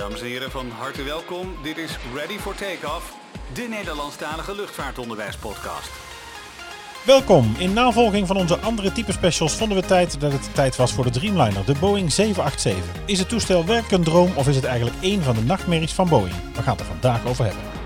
[0.00, 1.54] Dames en heren, van harte welkom.
[1.62, 3.14] Dit is Ready for Takeoff,
[3.52, 5.90] de Nederlandstalige luchtvaartonderwijspodcast.
[7.06, 7.54] Welkom.
[7.58, 11.04] In navolging van onze andere type specials vonden we tijd dat het tijd was voor
[11.04, 13.02] de Dreamliner, de Boeing 787.
[13.04, 16.08] Is het toestel werkelijk een droom of is het eigenlijk één van de nachtmerries van
[16.08, 16.34] Boeing?
[16.54, 17.79] We gaan het er vandaag over hebben.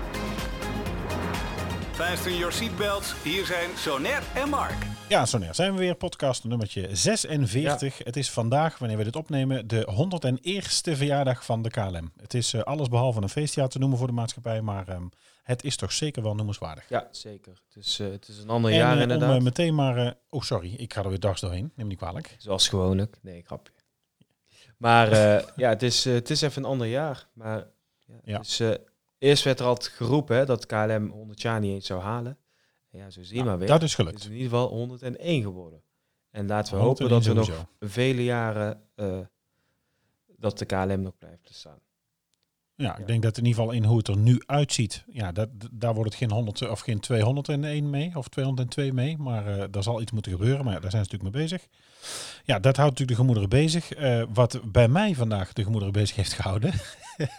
[2.15, 3.23] Fasten your seatbelts.
[3.23, 4.85] Hier zijn Soner en Mark.
[5.09, 5.95] Ja, Soner, zijn we weer.
[5.95, 7.97] Podcast nummertje 46.
[7.97, 12.11] Het is vandaag, wanneer we dit opnemen, de 101ste verjaardag van de KLM.
[12.21, 15.09] Het is uh, alles behalve een feestjaar te noemen voor de maatschappij, maar um,
[15.43, 16.89] het is toch zeker wel noemenswaardig.
[16.89, 17.53] Ja, zeker.
[17.67, 19.29] Het is, uh, het is een ander en, jaar uh, inderdaad.
[19.29, 20.13] Om uh, meteen maar...
[20.29, 20.73] oh, sorry.
[20.73, 21.71] Ik ga er weer dags doorheen.
[21.75, 22.35] Neem niet kwalijk.
[22.37, 23.17] Zoals gewoonlijk.
[23.21, 23.73] Nee, grapje.
[24.77, 25.09] Maar
[25.55, 27.27] ja, het is, het is even een ander jaar.
[27.33, 27.67] Maar
[28.05, 28.37] ja, Ja.
[28.37, 28.61] Dus,
[29.17, 32.37] eerst werd er altijd geroepen hè, dat KLM 100 jaar niet eens zou halen.
[32.89, 33.67] Ja, zo zie je maar weer.
[33.67, 34.19] Dat is Het gelukt.
[34.19, 35.81] is in ieder geval 101 geworden.
[36.31, 39.19] En laten we 101 hopen dat we nog vele jaren uh,
[40.37, 41.79] dat de KLM nog blijft staan.
[42.77, 45.49] Ja, ik denk dat in ieder geval in hoe het er nu uitziet, ja, dat,
[45.71, 49.83] daar wordt het geen 100 of geen 201 mee of 202 mee, maar uh, daar
[49.83, 51.67] zal iets moeten gebeuren, maar ja, daar zijn ze natuurlijk mee bezig.
[52.43, 53.97] Ja, dat houdt natuurlijk de gemoederen bezig.
[53.97, 56.73] Uh, wat bij mij vandaag de gemoederen bezig heeft gehouden,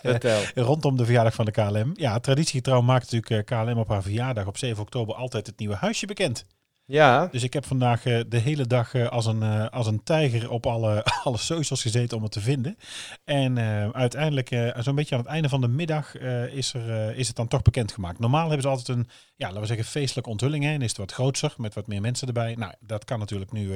[0.55, 1.91] rondom de verjaardag van de KLM.
[1.95, 5.75] Ja, traditiegetrouw maakt natuurlijk uh, KLM op haar verjaardag op 7 oktober altijd het nieuwe
[5.75, 6.47] huisje bekend.
[6.89, 7.27] Ja.
[7.27, 10.51] Dus ik heb vandaag uh, de hele dag uh, als, een, uh, als een tijger
[10.51, 12.77] op alle, alle socials gezeten om het te vinden.
[13.25, 16.17] En eh, uiteindelijk, zo'n beetje aan het einde van de middag,
[16.51, 18.19] is, er, is het dan toch bekendgemaakt.
[18.19, 20.65] Normaal hebben ze altijd een, ja, laten we zeggen, feestelijke onthulling.
[20.65, 22.55] Hè, en is het wat groter, met wat meer mensen erbij.
[22.55, 23.71] Nou, dat kan natuurlijk nu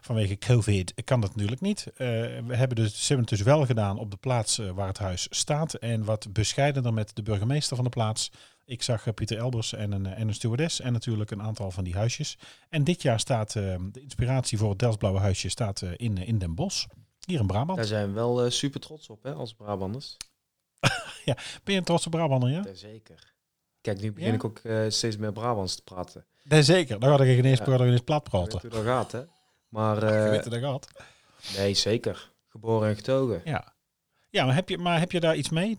[0.00, 1.86] vanwege COVID, kan dat natuurlijk niet.
[1.96, 5.26] we hebben dus, ze hebben het dus wel gedaan op de plaats waar het huis
[5.30, 5.74] staat.
[5.74, 8.30] En wat bescheidener met de burgemeester van de plaats.
[8.68, 11.84] Ik zag uh, Pieter Elbers en een, en een stewardess en natuurlijk een aantal van
[11.84, 12.38] die huisjes.
[12.68, 16.38] En dit jaar staat uh, de inspiratie voor het Delsblauwe huisje staat, uh, in, in
[16.38, 16.86] Den Bosch,
[17.26, 17.78] hier in Brabant.
[17.78, 20.16] Daar zijn we wel super trots op, hè, als Brabanders.
[21.24, 22.64] ja, ben je een trotse Brabander, ja?
[22.74, 23.32] Zeker.
[23.80, 24.34] Kijk, nu begin ja?
[24.34, 26.26] ik ook steeds meer Brabants te praten.
[26.42, 27.00] Nee, zeker.
[27.00, 27.78] Dan ga ik geen eens, ja.
[27.78, 28.70] eens plat praten.
[28.70, 29.22] dat gaat, hè.
[29.68, 30.88] Maar, je weet hoe dat gaat.
[31.56, 32.30] Nee, zeker.
[32.48, 33.40] Geboren en getogen.
[33.44, 33.76] Ja.
[34.30, 35.76] Ja, maar heb je, maar heb je daar iets mee?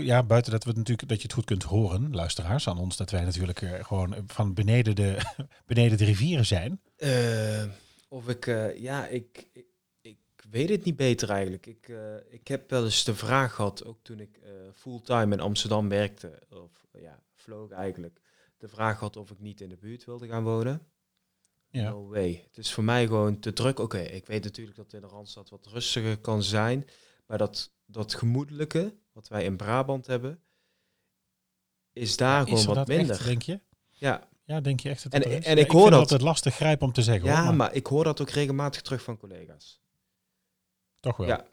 [0.00, 3.10] Ja, buiten dat, we natuurlijk, dat je het goed kunt horen, luisteraars, aan ons, dat
[3.10, 5.18] wij natuurlijk uh, gewoon van beneden de,
[5.66, 6.80] beneden de rivieren zijn.
[6.98, 7.64] Uh,
[8.08, 9.66] of ik, uh, ja, ik, ik,
[10.00, 10.18] ik,
[10.50, 11.66] weet het niet beter eigenlijk.
[11.66, 14.40] Ik, uh, ik heb wel eens de vraag gehad, ook toen ik
[14.74, 18.20] fulltime in Amsterdam werkte, of ja, vloog eigenlijk,
[18.58, 20.82] de vraag had of ik niet in de buurt wilde gaan wonen.
[21.70, 21.90] Ja.
[21.90, 22.44] No way.
[22.46, 23.78] Het is voor mij gewoon te druk.
[23.78, 26.86] Oké, okay, ik weet natuurlijk dat in de Randstad wat rustiger kan zijn,
[27.26, 30.40] maar dat, dat gemoedelijke, wat wij in Brabant hebben,
[31.92, 33.10] is daar ja, gewoon is wat dat minder.
[33.16, 33.60] Echt, denk je?
[33.88, 34.28] Ja.
[34.44, 36.54] Ja, denk je echt dat en, het en ja, ik hoor vind dat altijd lastig
[36.54, 37.28] grijpen om te zeggen.
[37.28, 39.80] Ja, hoor, maar, maar, ik hoor dat ook regelmatig terug van collega's.
[41.00, 41.26] Toch wel.
[41.26, 41.46] Ja.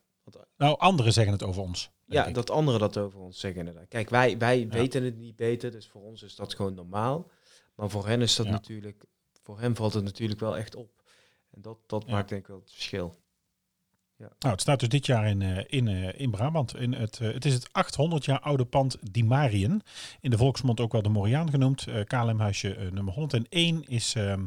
[0.58, 1.92] Nou, anderen zeggen het over ons.
[2.06, 2.34] Ja, ik.
[2.34, 3.88] dat anderen dat over ons zeggen inderdaad.
[3.88, 4.68] Kijk, wij, wij ja.
[4.68, 7.30] weten het niet beter, dus voor ons is dat gewoon normaal.
[7.76, 8.52] Maar voor hen is dat Ja.
[8.52, 9.04] natuurlijk,
[9.44, 11.04] voor hen valt het natuurlijk wel echt op.
[11.50, 13.16] En dat, dat maakt denk ik wel het verschil.
[14.18, 16.76] Nou, het staat dus dit jaar in, eh, in, eh, in Brabant.
[16.76, 19.82] In het, eh, het is het 800 jaar oude pand Die Marien.
[20.22, 21.88] In de volksmond ook wel de Moriaan genoemd.
[22.08, 24.46] KLM-huisje nummer 101 is ehm,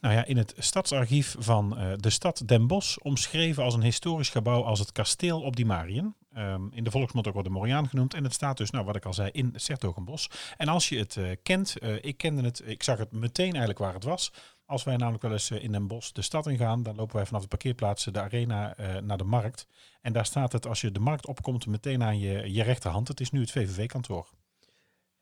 [0.00, 4.62] nou ja, in het stadsarchief van de stad Den Bosch omschreven als een historisch gebouw
[4.62, 6.14] als het kasteel op Die Marien.
[6.32, 8.14] Ehm, in de volksmond ook wel de Moriaan genoemd.
[8.14, 10.30] En het staat dus, nou wat ik al zei, in Sertogenbos.
[10.56, 14.04] En als je het kent, ik kende het, ik zag het meteen eigenlijk waar het
[14.04, 14.32] was.
[14.66, 17.26] Als wij namelijk wel eens eh, in Den Bosch de stad ingaan, dan lopen wij
[17.26, 19.66] vanaf de parkeerplaats de arena eh, naar de markt.
[20.00, 23.08] En daar staat het, als je de markt opkomt, meteen aan je, je rechterhand.
[23.08, 24.30] Het is nu het VVV-kantoor.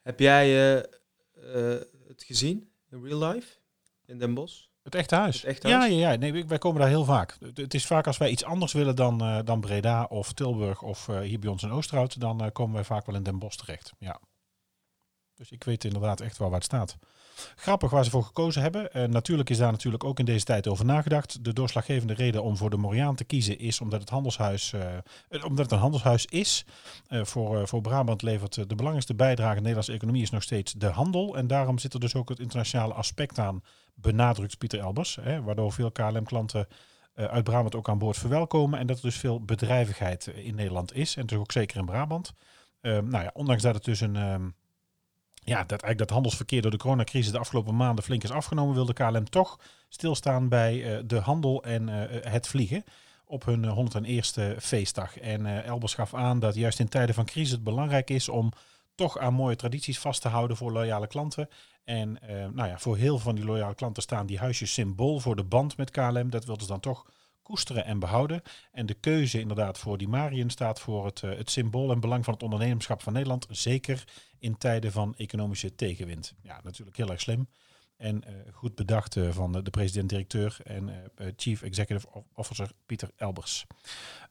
[0.03, 0.83] Heb jij eh,
[2.09, 3.57] het gezien in real life
[4.07, 4.65] in Den Bosch?
[4.83, 5.37] Het echte huis.
[5.37, 5.93] Het echte ja, huis?
[5.93, 6.17] ja, ja.
[6.17, 7.37] Nee, wij komen daar heel vaak.
[7.55, 11.39] Het- is vaak als wij iets anders willen dan, dan Breda of Tilburg of hier
[11.39, 13.93] bij ons in Oosterhout, dan komen wij vaak wel in Den Bosch terecht.
[13.99, 14.21] Ja.
[15.35, 16.97] Dus ik weet inderdaad echt wel waar het staat.
[17.57, 18.93] Grappig waar ze voor gekozen hebben.
[18.93, 21.45] Eh, natuurlijk is daar natuurlijk ook in deze tijd over nagedacht.
[21.45, 25.45] De doorslaggevende reden om voor de Moriaan te kiezen is omdat het handelshuis, eh, eh,
[25.45, 26.65] omdat het een handelshuis is.
[27.09, 30.87] Voor, voor Brabant levert de belangrijkste bijdrage in de Nederlandse economie is nog steeds de
[30.87, 31.37] handel.
[31.37, 33.63] En daarom zit er dus ook het internationale aspect aan,
[33.95, 35.19] benadrukt Pieter Elbers.
[35.21, 36.67] Hè, waardoor veel KLM-klanten
[37.15, 38.79] uit Brabant ook aan boord verwelkomen.
[38.79, 41.17] En dat er dus veel bedrijvigheid in Nederland is.
[41.17, 42.33] En dus ook zeker in Brabant.
[42.81, 44.17] Ehm, nou ja, ondanks dat het dus een...
[44.17, 44.49] ehm,
[45.45, 48.93] ja, dat eigenlijk dat handelsverkeer door de coronacrisis de afgelopen maanden flink is afgenomen, wilde
[48.93, 52.85] KLM toch stilstaan bij eh, de handel en eh, het vliegen
[53.27, 55.19] op hun eh, 101ste feestdag.
[55.19, 58.53] En eh, Elbers gaf aan dat juist in tijden van crisis het belangrijk is om
[58.95, 61.49] toch aan mooie tradities vast te houden voor loyale klanten.
[61.85, 65.21] En eh, nou ja, voor heel veel van die loyale klanten staan die huisjes symbool
[65.21, 66.31] voor de band met KLM.
[66.31, 67.07] Dat wilden ze dan toch
[67.45, 68.43] koesteren en behouden.
[68.73, 72.35] En de keuze inderdaad voor die Mariën staat voor het, het symbool en belang van
[72.35, 73.47] het ondernemerschap van Nederland.
[73.51, 74.05] Zeker
[74.39, 76.35] in tijden van economische tegenwind.
[76.43, 77.49] Ja, natuurlijk heel erg slim.
[78.05, 80.91] En goed bedacht van de, president-directeur en
[81.37, 83.67] Chief Executive Officer Pieter Elbers.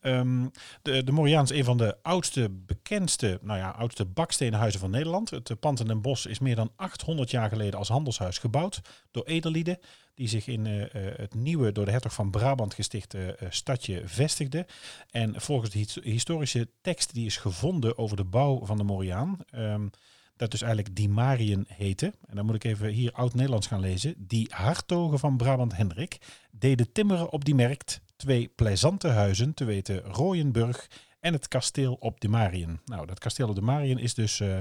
[0.01, 4.89] Um, de, de Moriaan is een van de oudste, bekendste, nou ja, oudste bakstenenhuizen van
[4.89, 5.29] Nederland.
[5.29, 8.81] Het pand in Den Bosch is meer dan 800 jaar geleden als handelshuis gebouwd
[9.11, 9.79] door edellieden
[10.15, 14.65] die zich in het nieuwe, door de hertog van Brabant gestichte stadje vestigden.
[15.11, 19.89] En volgens de historische tekst die is gevonden over de bouw van de Moriaan, um,
[20.35, 22.13] dat dus eigenlijk die Marien heette.
[22.25, 24.15] En dan moet ik even hier oud-Nederlands gaan lezen.
[24.17, 26.17] Die hartogen van Brabant Hendrik
[26.51, 30.89] deden timmeren op die merkt twee plezante huizen, te weten Rooyenburg
[31.19, 32.79] en het kasteel op de Marien.
[32.85, 34.59] Nou, dat kasteel op de Marien is dus uh,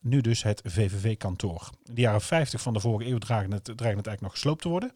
[0.00, 1.70] nu dus het VVV-kantoor.
[1.84, 4.68] In de jaren 50 van de vorige eeuw dreigde het, het eigenlijk nog gesloopt te
[4.68, 4.92] worden.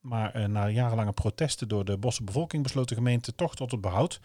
[0.00, 3.80] Maar uh, na jarenlange protesten door de bosse bevolking besloot de gemeente toch tot het
[3.80, 4.20] behoud.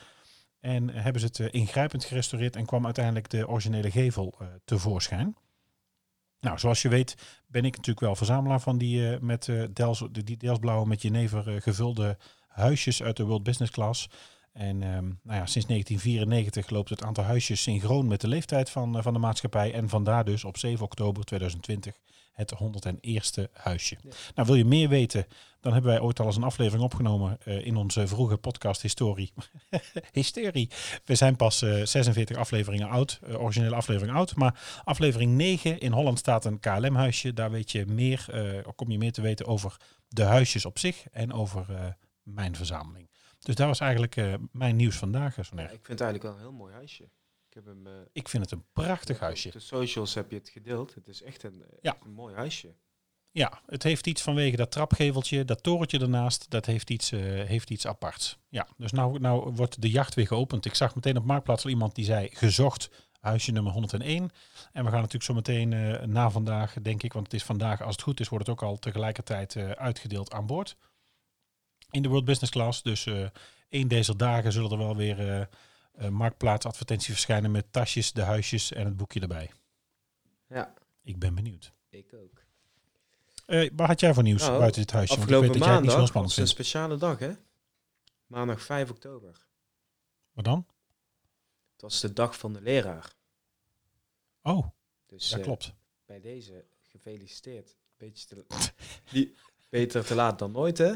[0.60, 5.36] En hebben ze het uh, ingrijpend gerestaureerd en kwam uiteindelijk de originele gevel tevoorschijn.
[6.40, 7.16] Nou, zoals je weet
[7.48, 12.18] ben ik natuurlijk wel verzamelaar van die met Dels, die Delsblauwe met jenever gevulde
[12.48, 14.10] huisjes uit de World Business Class.
[14.54, 19.04] En um, nou ja, sinds 1994 loopt het aantal huisjes synchroon met de leeftijd van,
[19.04, 19.74] van de maatschappij.
[19.74, 22.00] En vandaar dus op 7 oktober 2020
[22.38, 23.98] het 101ste huisje.
[24.02, 24.10] Ja.
[24.36, 25.26] Nou, wil je meer weten,
[25.60, 29.34] dan hebben wij ooit al eens een aflevering opgenomen uh, in onze vroege podcast Historie.
[30.12, 30.70] Hysterie.
[31.06, 34.36] We zijn pas uh, 46 afleveringen oud, originele aflevering oud.
[34.36, 37.34] Maar aflevering 9 in Holland staat een KLM-huisje.
[37.34, 38.26] Daar weet je meer,
[38.76, 43.10] kom je meer te weten over de huisjes op zich en over mijn verzameling.
[43.40, 45.36] Dus dat was eigenlijk uh, mijn nieuws vandaag.
[45.36, 47.10] Ja, ik vind het eigenlijk wel een heel mooi huisje.
[47.58, 49.48] Ik, heb hem, uh, ik vind het een prachtig huisje.
[49.48, 50.94] Op de socials heb je het gedeeld.
[50.94, 51.94] Het is echt een, ja.
[51.94, 52.76] echt een mooi huisje.
[53.32, 57.70] Ja, het heeft iets vanwege dat trapgeveltje, dat torentje ernaast, dat heeft iets, uh, heeft
[57.70, 58.38] iets aparts.
[58.50, 60.66] Ja, dus nou, nou wordt de jacht weer geopend.
[60.66, 62.90] Ik zag meteen op Marktplaats al iemand die zei gezocht
[63.20, 64.30] huisje nummer 101.
[64.72, 67.82] En we gaan natuurlijk zo meteen uh, na vandaag, denk ik, want het is vandaag,
[67.82, 70.78] als het goed is, wordt het ook al tegelijkertijd uh, uitgedeeld aan boord
[71.92, 72.82] in de World Business Class.
[72.82, 73.08] Dus
[73.70, 75.48] één deze dagen zullen er wel weer
[75.98, 79.52] uh, uh, marktplaatsadvertenties verschijnen met tasjes, de huisjes en het boekje erbij.
[80.48, 80.74] Ja.
[81.02, 81.74] Ik ben benieuwd.
[81.90, 82.44] Ik ook.
[83.76, 85.14] wat had jij voor nieuws nou, buiten dit huisje?
[85.14, 87.32] Afgelopen Want ik weet maandag dat jij het niet zo was een speciale dag, hè?
[88.28, 89.46] Maandag 5 oktober.
[90.32, 90.66] Wat dan?
[91.72, 93.14] Het was de dag van de leraar.
[94.42, 94.68] Oh,
[95.06, 95.74] dus, dat klopt.
[96.06, 97.76] Bij deze gefeliciteerd.
[97.98, 98.46] Beetje te,
[99.12, 99.36] die,
[99.70, 100.96] beter te laat dan nooit, hè?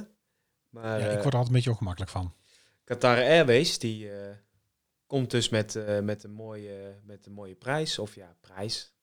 [0.70, 2.34] Maar, ja, ik word er altijd een beetje ongemakkelijk van.
[2.84, 4.30] Qatar Airways, die uh,
[5.12, 8.00] komt dus met, uh, met, een mooie, met een mooie prijs.
[8.00, 8.94] Of ja, prijs.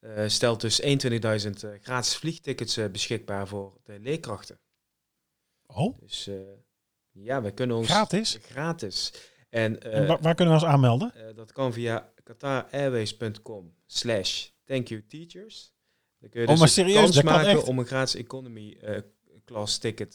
[0.00, 0.88] Uh, stelt dus 21.000
[1.80, 4.58] gratis vliegtickets beschikbaar voor de leerkrachten.
[5.66, 5.98] Oh?
[5.98, 6.30] Dus
[7.10, 7.88] ja, we kunnen ons...
[7.88, 8.38] Gratis?
[8.42, 9.12] Gratis.
[9.48, 11.34] En, en waar, waar, kunnen we ons aanmelden?
[11.34, 15.74] dat kan via qatarairways.com slash thank you teachers.
[16.18, 18.78] Dan kun je dus oh, maar serieus, kans maken om een gratis economy
[19.44, 20.12] class ticket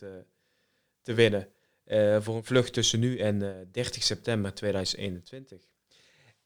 [1.02, 1.52] te winnen.
[1.88, 5.62] Uh, voor een vlucht tussen nu en uh, eh, 30 september 2021.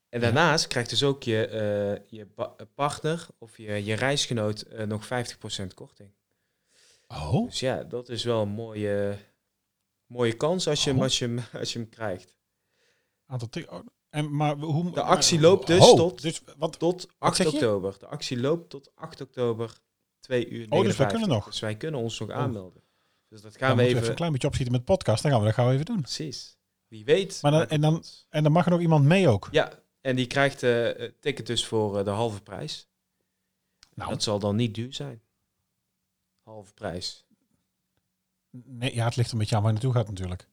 [0.10, 1.50] En daarnaast krijgt dus ook je,
[2.10, 2.28] uh, je
[2.76, 5.08] partner of je, je reisgenoot nog 50%
[5.76, 6.12] korting.
[7.08, 7.46] Oh.
[7.46, 9.18] Dus ja, dat is wel een mooie,
[10.06, 11.02] mooie kans als je, oh.
[11.02, 12.36] als je, hem, als je hem krijgt.
[13.26, 13.80] Aantal oh,
[14.10, 17.96] en, maar hoe, de actie loopt dus, oh, tot, dus wat, tot 8 oktober.
[18.00, 19.78] De actie loopt tot 8 oktober,
[20.20, 20.66] 2 uur.
[20.70, 21.46] Oh, dus wij kunnen nog.
[21.46, 22.81] Dus wij kunnen ons nog aanmelden.
[23.32, 24.10] Dus dat gaan we even...
[24.10, 25.22] een klein beetje opschieten met podcast.
[25.24, 26.02] Dan gaan we dat gauw even doen.
[26.02, 26.58] Precies.
[26.88, 27.42] Wie weet.
[27.42, 29.48] Maar dan, en, dan, en dan mag er nog iemand mee ook.
[29.52, 32.90] Ja, en die krijgt uh, ticket dus voor uh, de halve prijs.
[33.94, 34.10] Nou.
[34.10, 35.22] Dat zal dan niet duur zijn.
[36.44, 37.26] Halve prijs.
[38.50, 40.50] Nee, ja, het ligt een beetje aan waar je naartoe gaat natuurlijk.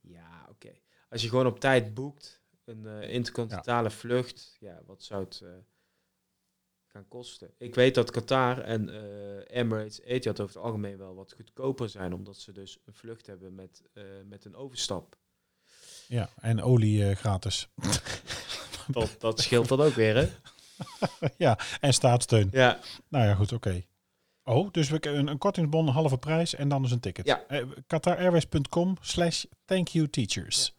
[0.00, 0.72] Ja, oké.
[1.08, 5.42] Als je gewoon op tijd boekt, een uh, intercontinentale vlucht, ja, wat zou het
[6.98, 7.50] gaan kosten.
[7.58, 12.12] Ik weet dat Qatar en uh, Emirates, Etihad over het algemeen wel wat goedkoper zijn,
[12.12, 15.16] omdat ze dus een vlucht hebben met, uh, met een overstap.
[16.06, 17.68] Ja, en olie uh, gratis.
[18.88, 20.28] dat, dat scheelt dan ook weer, hè?
[21.46, 22.48] ja, en staatssteun.
[22.52, 22.78] Ja.
[23.08, 23.68] Nou ja, goed, oké.
[23.68, 23.86] Okay.
[24.44, 27.26] Oh, dus we een, een kortingsbon, een halve prijs en dan dus een ticket.
[27.26, 27.44] Ja.
[27.86, 30.64] QatarAirways.com slash thank you teachers.
[30.66, 30.72] Ja.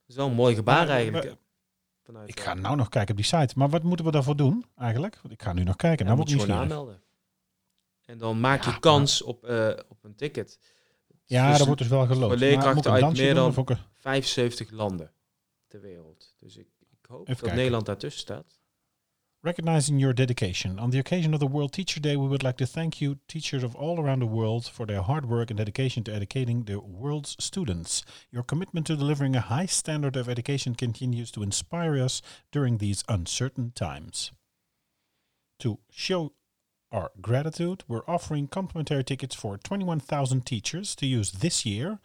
[0.00, 1.36] Dat is wel een mooi gebaar eigenlijk.
[2.26, 3.54] Ik ga nou nog kijken op die site.
[3.56, 5.18] Maar wat moeten we daarvoor doen eigenlijk?
[5.22, 6.06] Want ik ga nu nog kijken.
[6.06, 7.02] nou moet je gewoon aanmelden.
[8.04, 10.58] En dan maak je kans op, uh, op een ticket.
[11.24, 12.38] Ja, dus dat wordt dus wel geloofd.
[12.38, 15.12] Leerkrachten uit meer dan doen, 75 landen
[15.68, 16.34] ter wereld.
[16.38, 17.56] Dus ik, ik hoop Even dat kijken.
[17.56, 18.58] Nederland daartussen staat.
[19.42, 20.78] Recognizing your dedication.
[20.80, 23.62] On the occasion of the World Teacher Day, we would like to thank you, teachers
[23.62, 27.36] of all around the world, for their hard work and dedication to educating the world's
[27.38, 28.02] students.
[28.32, 33.04] Your commitment to delivering a high standard of education continues to inspire us during these
[33.08, 34.32] uncertain times.
[35.60, 36.32] To show
[36.90, 42.00] our gratitude, we're offering complimentary tickets for 21,000 teachers to use this year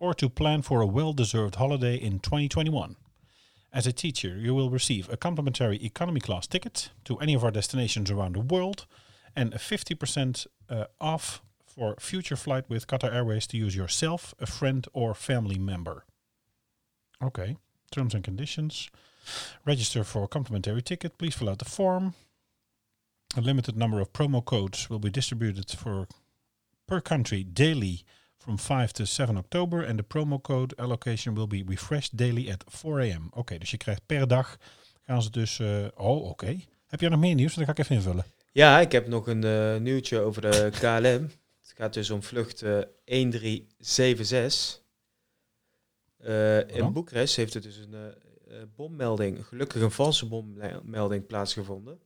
[0.00, 2.96] or to plan for a well deserved holiday in 2021.
[3.72, 7.50] As a teacher, you will receive a complimentary economy class ticket to any of our
[7.50, 8.86] destinations around the world
[9.34, 14.46] and a 50% uh, off for future flight with Qatar Airways to use yourself, a
[14.46, 16.04] friend, or family member.
[17.22, 17.56] Okay,
[17.90, 18.90] terms and conditions.
[19.64, 21.16] Register for a complimentary ticket.
[21.16, 22.14] Please fill out the form.
[23.36, 26.08] A limited number of promo codes will be distributed for
[26.86, 28.04] per country daily
[28.42, 29.84] from 5 to 7 oktober.
[29.84, 33.28] En de promo code allocation will be refreshed daily at 4 a.m.
[33.30, 34.58] Oké, dus je krijgt per dag
[35.00, 35.58] gaan ze dus...
[35.58, 36.60] uh, oh, oké.
[36.86, 37.54] Heb jij nog meer nieuws?
[37.54, 38.24] Dan ga ik even invullen.
[38.52, 41.30] Ja, ik heb nog een uh, nieuwtje over de KLM.
[41.60, 44.82] Het gaat dus om vlucht uh, 1376.
[46.66, 48.14] in Boekarest heeft er dus een
[48.76, 52.00] bommelding, gelukkig een valse bommelding plaatsgevonden.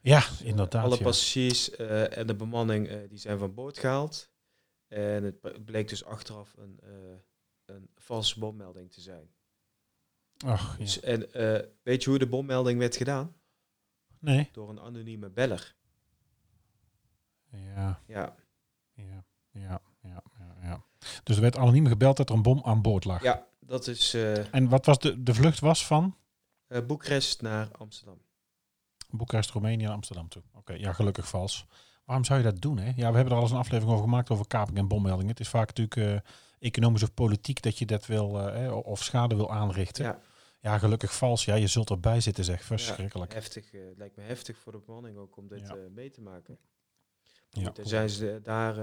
[0.00, 0.84] Ja, inderdaad.
[0.84, 1.70] Alle passagiers
[2.10, 4.32] en de bemanning die zijn van boord gehaald.
[4.88, 7.16] En het bleek dus achteraf een, uh,
[7.64, 9.30] een valse bommelding te zijn.
[10.46, 11.00] Ach, ja.
[11.00, 11.28] en
[11.82, 13.36] weet je hoe de bommelding werd gedaan?
[14.18, 14.48] Nee.
[14.52, 15.74] Door een anonieme beller.
[17.50, 18.02] Ja.
[18.06, 18.36] Ja.
[18.92, 20.56] Ja, ja, ja, ja.
[20.62, 20.84] ja.
[21.22, 23.22] Dus er werd anoniem gebeld dat er een bom aan boord lag.
[23.22, 24.14] Ja, dat is...
[24.14, 26.16] en wat was de, de vlucht was van?
[26.86, 28.22] Boekarest naar Amsterdam.
[29.10, 30.42] Boekarest, Roemenië en Amsterdam toe.
[30.48, 31.66] Oké, okay, ja, gelukkig vals.
[32.04, 32.78] Waarom zou je dat doen?
[32.78, 32.92] Hè?
[32.96, 35.30] Ja, we hebben er al eens een aflevering over gemaakt over kaping en bommeldingen.
[35.30, 39.36] Het is vaak natuurlijk uh, economisch of politiek dat je dat wil uh, of schade
[39.36, 40.04] wil aanrichten.
[40.04, 40.20] Ja.
[40.60, 41.44] ja, gelukkig vals.
[41.44, 42.62] Ja, je zult erbij zitten, zeg.
[42.62, 43.32] Verschrikkelijk.
[43.32, 43.72] Ja, heftig.
[43.72, 45.76] Uh, lijkt me heftig voor de bemanning ook om dit ja.
[45.90, 46.58] mee te maken.
[47.50, 48.74] Ja, goed, zijn ze, daar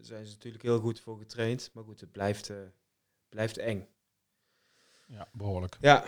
[0.00, 1.70] zijn ze natuurlijk heel goed voor getraind.
[1.72, 2.52] Maar goed, het blijft,
[3.28, 3.86] blijft eng.
[5.06, 5.76] Ja, behoorlijk.
[5.80, 6.04] Ja,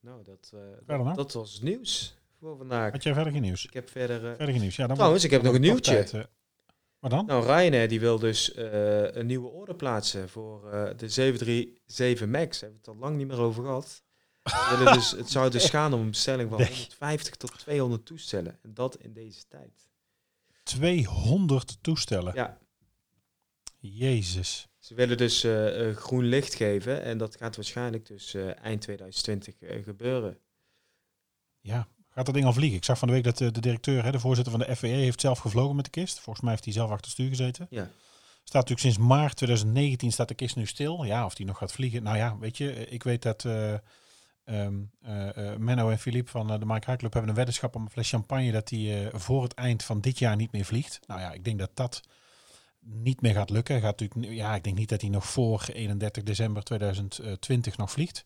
[0.00, 0.52] nou, dat,
[0.86, 2.92] dat, dat, was het nieuws voor vandaag.
[2.92, 3.66] Had jij verder geen nieuws?
[3.66, 4.16] Ik heb verder...
[4.16, 4.76] Uh, verder geen nieuws.
[4.76, 5.92] Ja, dan trouwens, ik heb nog een nieuwtje.
[5.92, 6.22] Tijd, uh,
[6.98, 7.26] wat dan?
[7.26, 10.60] Nou, Ryanair die wil dus uh, een nieuwe order plaatsen voor
[10.96, 12.60] de 737 MAX.
[12.60, 14.02] Daar hebben we het al lang niet meer over gehad.
[14.94, 18.58] dus, het zou dus gaan om een bestelling van 150 tot 200 toestellen.
[18.62, 19.88] En dat in deze tijd.
[20.62, 22.34] 200 toestellen?
[22.34, 22.58] Ja.
[23.78, 24.68] Jezus.
[24.78, 29.54] Ze willen dus uh, groen licht geven en dat gaat waarschijnlijk dus uh, eind 2020
[29.60, 30.38] uh, gebeuren.
[31.60, 32.78] Ja, gaat dat ding al vliegen?
[32.78, 35.20] Ik zag van de week dat de directeur, hè, de voorzitter van de FVE, heeft
[35.20, 36.20] zelf gevlogen met de kist.
[36.20, 37.66] Volgens mij heeft hij zelf achter het stuur gezeten.
[37.70, 37.90] Ja.
[38.44, 41.04] Staat natuurlijk sinds maart 2019 staat de kist nu stil.
[41.04, 42.02] Ja, of die nog gaat vliegen.
[42.02, 43.44] Nou ja, weet je, ik weet dat
[44.44, 44.90] um,
[45.58, 48.52] Menno en Philippe van de Mike High Club hebben een weddenschap om een fles champagne
[48.52, 51.00] dat die voor het eind van dit jaar niet meer vliegt.
[51.06, 52.00] Nou ja, ik denk dat dat
[52.80, 53.80] niet meer gaat lukken.
[53.80, 58.24] Gaat natuurlijk, ja, ik denk niet dat hij nog voor 31 december 2020 nog vliegt.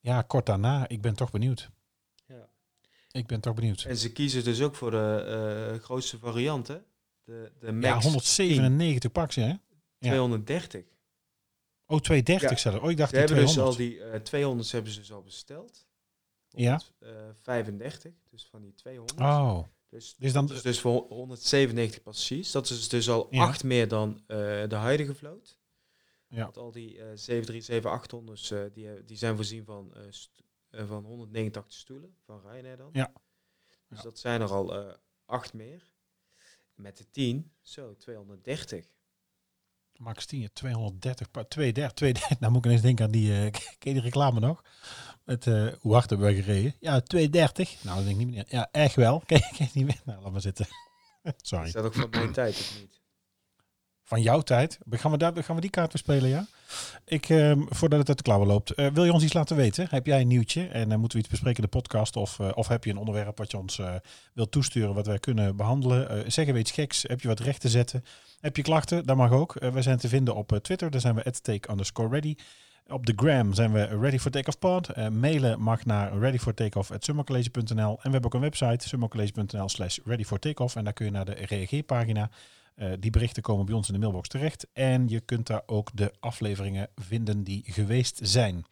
[0.00, 0.88] Ja, kort daarna.
[0.88, 1.70] Ik ben toch benieuwd.
[3.16, 3.82] Ik ben toch benieuwd.
[3.82, 6.78] En ze kiezen dus ook voor de uh, grootste variant, hè?
[7.24, 9.46] De, de Max ja, 197 pak ze, hè?
[9.46, 9.58] Ja.
[9.98, 10.84] 230.
[11.86, 12.70] Oh, 230 ja.
[12.70, 12.82] zelf.
[12.82, 13.66] Oh, ik dacht ze hebben 200.
[13.66, 15.86] dus al die uh, 200 hebben ze dus al besteld.
[16.48, 16.80] Ja.
[17.00, 17.10] Uh,
[17.42, 19.20] 35, dus van die 200.
[19.20, 19.62] Oh.
[19.88, 22.50] Dus, dus, dan, dus, dus voor 197 passagiers.
[22.50, 23.42] Dat is dus al Ja.
[23.42, 25.58] acht meer dan de huidige vloot.
[26.28, 26.42] Ja.
[26.42, 29.92] Want al die uh, 737-800's uh, die, die zijn voorzien van,
[30.84, 32.88] van 189 stoelen van Ryanair dan.
[32.92, 33.12] Ja.
[33.88, 34.02] Dus Ja.
[34.04, 34.92] dat zijn er al uh,
[35.24, 35.94] acht meer.
[36.74, 38.86] Met de 10, zo 230.
[39.96, 42.40] Max 10, 230, pa- 230, 230.
[42.40, 44.62] Nou moet ik ineens denken aan die, uh, ken die reclame nog?
[45.24, 46.74] Met, uh, hoe hard hebben we gereden?
[46.80, 47.82] Ja, 230.
[47.84, 48.44] Nou, dat denk ik niet meer.
[48.48, 49.22] Ja, echt wel.
[49.26, 50.00] Je niet meer?
[50.04, 50.66] Nou, laat maar zitten.
[51.36, 51.66] Sorry.
[51.66, 53.00] Is dat ook van mijn tijd of niet?
[54.02, 54.78] Van jouw tijd.
[54.90, 56.46] Gaan we, daar, gaan we die kaart weer spelen, ja?
[57.04, 58.70] Ik, ehm, voordat het uit de klauwen loopt.
[58.70, 59.86] eh, wil je ons iets laten weten?
[59.90, 60.66] Heb jij een nieuwtje?
[60.66, 62.16] En dan moeten we iets bespreken in de podcast?
[62.16, 63.94] Of, eh, of heb je een onderwerp wat je ons eh,
[64.32, 66.08] wilt toesturen, wat wij kunnen behandelen?
[66.08, 67.02] Eh, zeggen we iets geks?
[67.02, 68.04] Heb je wat recht te zetten?
[68.40, 69.06] Heb je klachten?
[69.06, 69.56] Dat mag ook.
[69.56, 70.90] Eh, wij zijn te vinden op eh, Twitter.
[70.90, 72.34] Daar zijn we take underscore ready.
[72.88, 74.88] Op de gram zijn we ready for takeoff pod.
[74.88, 77.90] Eh, mailen mag naar readyfortakeoff.summercollege.nl.
[77.90, 80.76] En we hebben ook een website, summercollege.nl slash ready for takeoff.
[80.76, 82.30] En daar kun je naar de reageerpagina.
[82.76, 84.66] Uh, die berichten komen bij ons in de mailbox terecht.
[84.72, 88.64] En je kunt daar ook de afleveringen vinden die geweest zijn.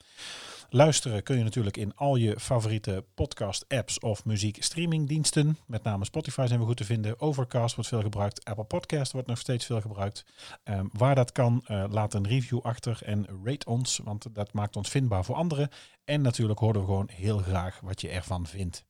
[0.68, 5.58] Luisteren kun je natuurlijk in al je favoriete podcast-apps of muziekstreamingdiensten.
[5.66, 7.20] Met name Spotify zijn we goed te vinden.
[7.20, 8.44] Overcast wordt veel gebruikt.
[8.44, 10.24] Apple Podcast wordt nog steeds veel gebruikt.
[10.64, 14.76] Um, waar dat kan, uh, laat een review achter en rate ons, want dat maakt
[14.76, 15.68] ons vindbaar voor anderen.
[16.04, 18.84] En natuurlijk horen we gewoon heel graag wat je ervan vindt.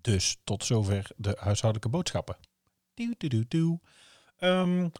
[0.00, 2.36] Dus tot zover de huishoudelijke boodschappen.
[2.98, 3.80] Doe, doe, doe, doe.
[4.40, 4.92] Um,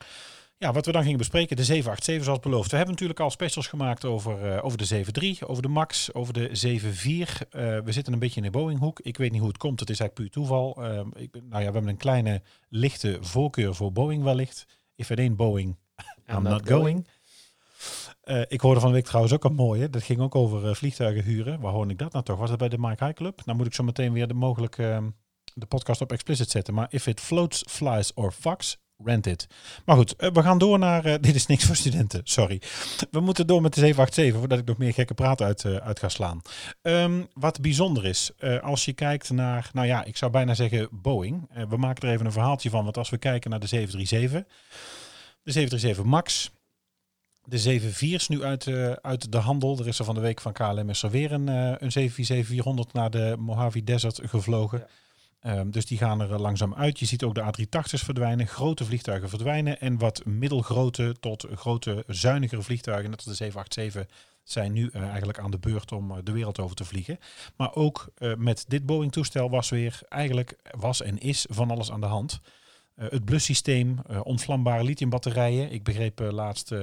[0.59, 2.71] ja, wat we dan gingen bespreken, de 787 zoals beloofd.
[2.71, 5.05] We hebben natuurlijk al specials gemaakt over, uh, over de
[5.41, 6.89] 7.3, over de MAX, over de 7.4.
[7.07, 9.01] Uh, we zitten een beetje in de Boeing-hoek.
[9.01, 10.85] Ik weet niet hoe het komt, het is eigenlijk puur toeval.
[10.85, 14.67] Uh, ik, nou ja, we hebben een kleine lichte voorkeur voor Boeing wellicht.
[14.95, 15.77] If it ain't Boeing,
[16.27, 16.69] I'm, I'm not, going.
[16.69, 17.07] going.
[18.25, 19.91] Uh, ik hoorde van de week trouwens ook een mooie.
[19.91, 21.61] Dat ging ook over uh, vliegtuigen huren.
[21.61, 22.39] Waar hoorde ik dat nou toch?
[22.39, 23.43] Was het bij de Mike High Club?
[23.45, 24.99] Nou moet ik zo meteen weer de mogelijk uh,
[25.59, 26.75] de podcast op explicit zetten.
[26.75, 29.47] Maar if it floats, flies or fucks, rent it.
[29.85, 31.03] Maar goed, uh, we gaan door naar...
[31.21, 32.63] dit is niks voor studenten, sorry.
[33.11, 36.09] We moeten door met de 787 voordat ik nog meer gekke praat uit, uit ga
[36.09, 36.43] slaan.
[36.83, 38.31] Um, wat bijzonder is,
[38.63, 39.71] als je kijkt naar...
[39.73, 41.51] Nou ja, ik zou bijna zeggen Boeing.
[41.69, 42.85] we maken er even een verhaaltje van.
[42.85, 44.53] Want als we kijken naar de 737...
[45.43, 46.51] De 737 MAX
[47.49, 49.79] de 74 is nu uit, uh, uit de handel.
[49.79, 52.11] Er is er van de week van KLM is er weer een, uh, een
[52.87, 54.87] 747-400 naar de Mojave Desert gevlogen.
[55.43, 56.99] Um, dus die gaan er langzaam uit.
[56.99, 59.81] Je ziet ook de A380's verdwijnen, grote vliegtuigen verdwijnen.
[59.81, 64.07] En wat middelgrote tot grote zuinigere vliegtuigen, net als de 787,
[64.43, 67.19] zijn nu uh, eigenlijk aan de beurt om de wereld over te vliegen.
[67.57, 72.07] Maar ook met dit Boeing-toestel was weer eigenlijk was en is van alles aan de
[72.07, 72.41] hand.
[72.95, 75.73] Het blussysteem, ontvlambare lithiumbatterijen.
[75.73, 76.75] Ik begreep laatst,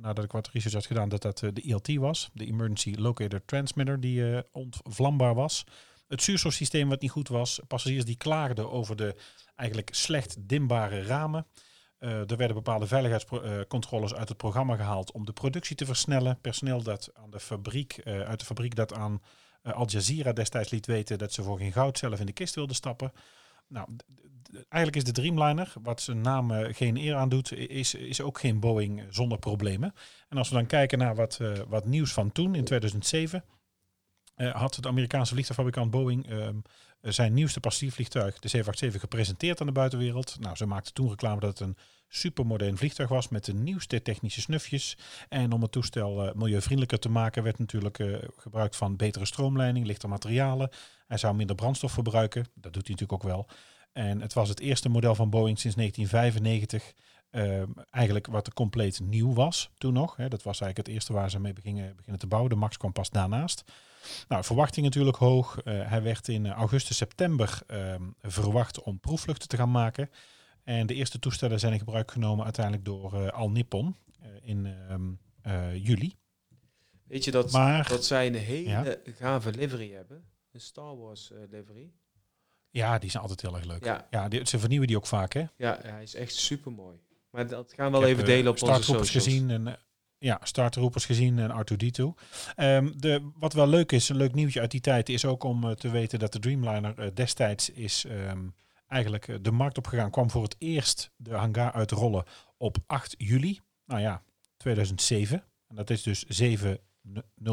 [0.00, 2.30] nadat ik wat research had gedaan, dat dat de ELT was.
[2.32, 5.64] De Emergency Locator Transmitter, die ontvlambaar was.
[6.12, 7.60] Het zuurstofsysteem wat niet goed was.
[7.66, 9.14] Passagiers die klaagden over de
[9.56, 11.46] eigenlijk slecht dimbare ramen.
[11.98, 16.38] er werden bepaalde veiligheidscontroles uit het programma gehaald om de productie te versnellen.
[16.40, 19.22] Personeel dat aan de fabriek, uit de fabriek dat aan
[19.62, 22.76] Al Jazeera destijds liet weten dat ze voor geen goud zelf in de kist wilden
[22.76, 23.12] stappen.
[23.66, 23.88] Nou,
[24.68, 28.60] eigenlijk is de Dreamliner, wat zijn naam geen eer aan doet, is, is ook geen
[28.60, 29.94] Boeing zonder problemen.
[30.28, 33.44] En als we dan kijken naar wat, wat nieuws van toen, in 2007,
[34.36, 36.56] uh, had het Amerikaanse vliegtuigfabrikant Boeing ehm,
[37.00, 40.36] zijn nieuwste passagiervliegtuig, de 787, gepresenteerd aan de buitenwereld.
[40.40, 41.76] Nou, ze maakten toen reclame dat het een
[42.08, 44.96] supermodern vliegtuig was met de nieuwste technische snufjes.
[45.28, 48.04] En om het toestel milieuvriendelijker te maken, werd natuurlijk
[48.36, 50.70] gebruik van betere stroomleiding, lichter materialen.
[51.06, 52.46] Hij zou minder brandstof verbruiken.
[52.54, 53.46] Dat doet hij natuurlijk ook wel.
[53.92, 56.92] En het was het eerste model van Boeing sinds 1995.
[57.30, 60.16] Uh, eigenlijk wat compleet nieuw was toen nog.
[60.16, 60.28] Hè.
[60.28, 62.50] Dat was eigenlijk het eerste waar ze mee beginnen, beginnen te bouwen.
[62.50, 63.64] De Max kwam pas daarnaast.
[64.28, 65.64] Nou, verwachting natuurlijk hoog.
[65.64, 70.10] Uh, hij werd in augustus, september uh, verwacht om proefvluchten te gaan maken.
[70.64, 73.96] En de eerste toestellen zijn in gebruik genomen uiteindelijk door uh, Al Nippon
[74.42, 74.66] in
[75.44, 76.16] ehm, juli.
[77.04, 78.96] Weet je dat, maar, dat zij een hele ja?
[79.16, 80.24] gave livery hebben?
[80.52, 81.90] Een Star Wars livery.
[82.70, 83.84] Ja, die zijn altijd heel erg leuk.
[83.84, 85.44] Ja, ja die, ze vernieuwen die ook vaak, hè?
[85.56, 86.96] Ja, hij is echt super mooi.
[87.30, 89.10] Maar dat gaan we wel even delen op onze socials.
[89.10, 89.78] gezien en
[90.22, 92.02] ja, startroepers gezien en R2D2.
[92.02, 92.14] Um,
[92.56, 95.64] ehm, de, wat wel leuk is, een leuk nieuwtje uit die tijd, is ook om
[95.64, 98.54] uh, te weten dat de Dreamliner uh, destijds is um,
[98.86, 100.10] eigenlijk de markt opgegaan.
[100.10, 102.24] Kwam voor het eerst de hangar uitrollen
[102.56, 104.22] op 8 juli, nou ja,
[104.56, 105.44] 2007.
[105.68, 106.78] En dat is dus 7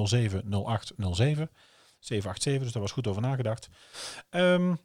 [0.03, 1.49] 07 08 07.
[1.99, 3.69] 787, dus daar was goed over nagedacht.
[4.29, 4.79] Um,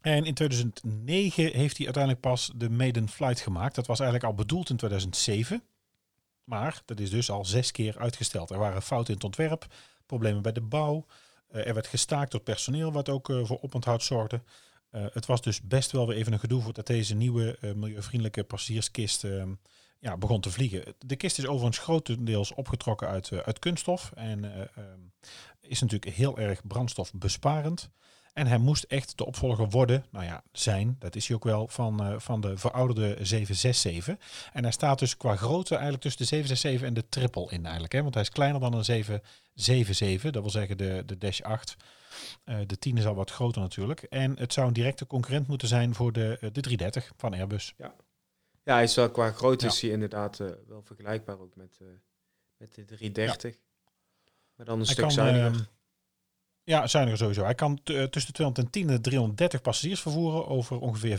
[0.00, 3.74] en in 2009 heeft hij uiteindelijk pas de maiden flight gemaakt.
[3.74, 5.62] Dat was eigenlijk al bedoeld in 2007.
[6.44, 8.50] Maar dat is dus al zes keer uitgesteld.
[8.50, 9.66] Er waren fouten in het ontwerp,
[10.06, 11.06] problemen bij de bouw.
[11.52, 14.42] Uh, er werd gestaakt door personeel, wat ook uh, voor oponthoud zorgde.
[14.90, 19.24] Uh, het was dus best wel weer even een gedoe voordat deze nieuwe milieuvriendelijke passagierskist
[19.24, 19.52] ehm,
[19.98, 20.94] ja, begon te vliegen.
[20.98, 24.44] De kist is overigens grotendeels opgetrokken uit, uit kunststof en
[24.78, 25.12] um,
[25.60, 27.90] is natuurlijk heel erg brandstofbesparend.
[28.32, 31.68] En hij moest echt de opvolger worden, nou ja, zijn, dat is hij ook wel,
[31.68, 34.16] van, uh, van de verouderde 767.
[34.52, 37.92] En hij staat dus qua grootte eigenlijk tussen de 767 en de triple in eigenlijk.
[37.92, 38.02] Hè?
[38.02, 41.76] Want hij is kleiner dan een 777, dat wil zeggen de, de Dash 8.
[42.44, 44.02] Uh, de 10 is al wat groter natuurlijk.
[44.02, 47.74] En het zou een directe concurrent moeten zijn voor de, uh, de 330 van Airbus.
[47.76, 47.94] Ja,
[48.62, 49.70] ja hij is wel qua grootte ja.
[49.70, 51.78] is hij inderdaad wel vergelijkbaar ook met,
[52.56, 53.54] met de 330.
[53.54, 53.58] Ja.
[54.56, 55.68] Maar dan een hij stuk kan, zuiniger.
[56.64, 57.44] Ja, zuiniger sowieso.
[57.44, 61.18] Hij kan tussen de 210 en 330 passagiers vervoeren over ongeveer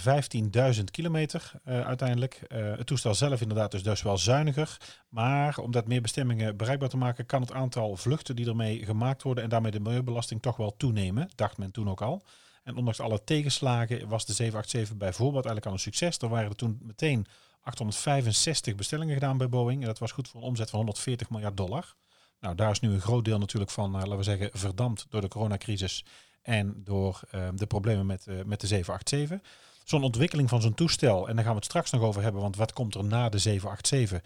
[0.76, 2.42] 15.000 kilometer uh, uiteindelijk.
[2.48, 4.78] Uh, het toestel zelf inderdaad dus, dus wel zuiniger.
[5.10, 9.24] Maar om dat meer bestemmingen bereikbaar te maken, kan het aantal vluchten die ermee gemaakt
[9.24, 11.30] worden en daarmee de milieubelasting toch wel toenemen.
[11.36, 12.24] Dacht men toen ook al.
[12.64, 16.18] En ondanks alle tegenslagen was de 787 bijvoorbeeld eigenlijk al een succes.
[16.18, 17.26] Er waren er toen meteen
[17.62, 19.82] 865 bestellingen gedaan bij Boeing.
[19.82, 21.96] En dat was goed voor een omzet van 140 miljard dollar.
[22.44, 25.28] Nou, daar is nu een groot deel natuurlijk van, laten we zeggen, verdampt door de
[25.28, 26.06] coronacrisis
[26.42, 29.40] en door ehm, de problemen met, met de 787
[29.84, 32.56] zo'n ontwikkeling van zo'n toestel, en daar gaan we het straks nog over hebben, want
[32.56, 34.22] wat komt er na de 787?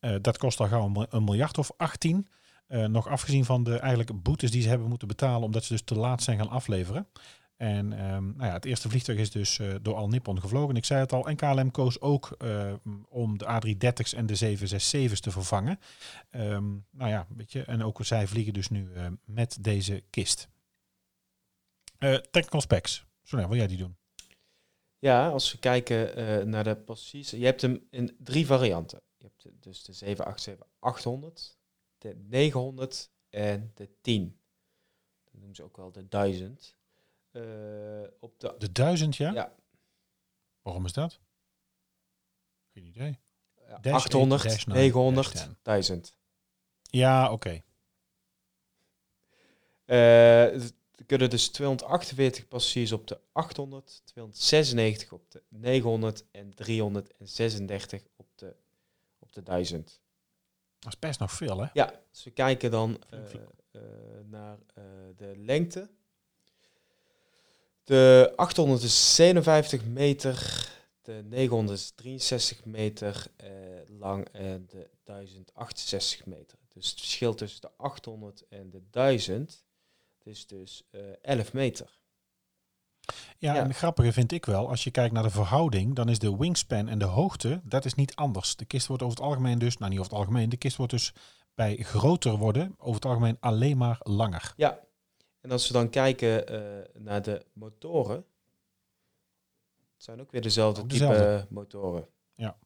[0.00, 2.28] Uh, dat kost al gauw een miljard of 18.
[2.68, 5.82] Uh, nog afgezien van de eigenlijk boetes die ze hebben moeten betalen omdat ze dus
[5.82, 7.06] te laat zijn gaan afleveren.
[7.64, 10.76] En um, nou ja, het eerste vliegtuig is dus uh, door Al Nippon gevlogen.
[10.76, 12.72] Ik zei het al, en KLM koos ook uh,
[13.08, 15.78] om de A330's en de 767's te vervangen.
[16.30, 20.48] Um, nou ja, weet je, en ook zij vliegen dus nu uh, met deze kist.
[22.30, 23.06] technical specs.
[23.22, 23.96] Zo, wil jij die doen?
[24.98, 27.30] Ja, als we kijken naar de passies.
[27.30, 29.00] Je hebt hem in drie varianten.
[29.16, 31.56] Je hebt dus de 787-800,
[31.98, 34.40] de 900 en de 10.
[35.24, 36.76] Dat noemen ze ook wel de 1000.
[37.36, 39.32] Uh, op de, de 1000, ja?
[39.32, 39.54] Ja.
[40.62, 41.20] Waarom is dat?
[42.72, 43.18] Geen idee.
[43.82, 46.16] Ja, 800, 8, 900, 1000.
[46.82, 47.32] Ja, oké.
[47.32, 47.62] Okay.
[49.86, 50.62] Uh,
[50.94, 58.26] er kunnen dus 248 passagiers op de 800, 296 op de 900 en 336 op
[58.34, 58.56] de,
[59.18, 60.00] op de 1000.
[60.78, 61.66] Dat is best nog veel, hè?
[61.72, 63.20] Ja, als we kijken dan uh,
[63.72, 63.82] uh,
[64.24, 64.58] naar
[65.16, 65.90] de lengte.
[67.84, 70.68] De 800 is 57 meter,
[71.02, 73.26] de 900 is 63 meter
[73.98, 76.58] lang en de 1068 meter.
[76.68, 79.64] Dus het verschil tussen de 800 en de 1000
[80.24, 81.98] het is dus uh, eh, 11 meter.
[83.38, 86.36] Ja, en grappige vind ik wel, als je kijkt naar de verhouding, dan is de
[86.36, 88.56] wingspan en de hoogte, dat is niet anders.
[88.56, 90.92] De kist wordt over het algemeen dus, nou niet over het algemeen, de kist wordt
[90.92, 91.12] dus
[91.54, 94.52] bij groter worden, over het algemeen alleen maar langer.
[94.56, 94.78] Ja,
[95.44, 100.90] en als we dan kijken uh, naar de motoren, het zijn ook weer dezelfde, ook
[100.90, 101.38] dezelfde.
[101.38, 102.08] type motoren.
[102.34, 102.56] Ja.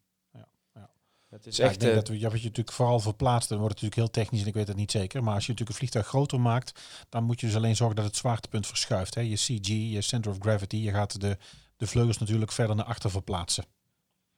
[1.29, 1.73] Het is echt.
[1.73, 4.15] Ik denk uh, dat we, ja, wat je natuurlijk vooral verplaatst, dan wordt het natuurlijk
[4.15, 5.23] heel technisch en ik weet het niet zeker.
[5.23, 8.05] Maar als je natuurlijk een vliegtuig groter maakt, dan moet je dus alleen zorgen dat
[8.05, 9.15] het zwaartepunt verschuift.
[9.15, 9.21] Hè.
[9.21, 11.39] Je CG, je center of gravity, je gaat de,
[11.77, 13.65] de vleugels natuurlijk verder naar achter verplaatsen.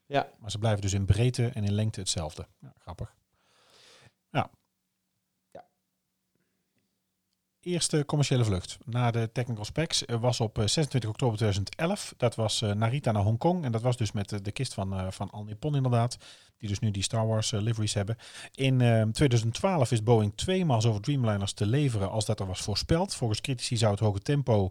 [0.07, 0.31] Ja.
[0.39, 2.47] Maar ze blijven dus in breedte en in lengte hetzelfde.
[2.61, 3.15] Ja, grappig.
[4.31, 4.51] Ja.
[5.51, 5.65] ja.
[7.63, 12.15] Eerste commerciële vlucht na de technical specs was op 26 eh, oktober 2011.
[12.17, 13.65] Dat was uh, Narita naar Hongkong.
[13.65, 16.19] En dat was dus met de, kist van, van Al Nippon inderdaad
[16.59, 18.17] die dus nu die Star Wars liveries hebben.
[18.55, 22.61] In uh, ehm, 2012 is Boeing tweemaal zoveel Dreamliners te leveren als dat er was
[22.61, 23.15] voorspeld.
[23.15, 24.71] Volgens critici zou het hoge tempo,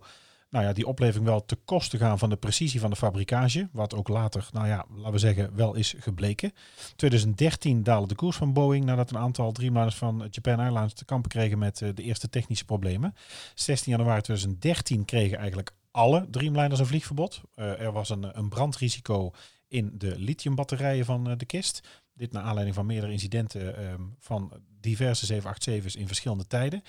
[0.50, 3.70] nou ja, die oplevering wel te kosten gaan van de precisie van de fabrikage.
[3.72, 6.52] Wat ook later, nou ja, laten we zeggen, wel is gebleken.
[6.96, 11.30] 2013 daalde de koers van Boeing nadat een aantal Dreamliners van Japan Airlines te kampen
[11.30, 13.14] kregen met uh, de eerste technische problemen.
[13.54, 17.42] 16 januari 2013 kregen eigenlijk alle Dreamliners een vliegverbod.
[17.56, 19.32] Uh, er was een, een brandrisico
[19.68, 21.88] in de lithiumbatterijen van eh, de kist.
[22.14, 26.82] Dit naar aanleiding van meerdere incidenten ehm, van diverse 787's in verschillende tijden.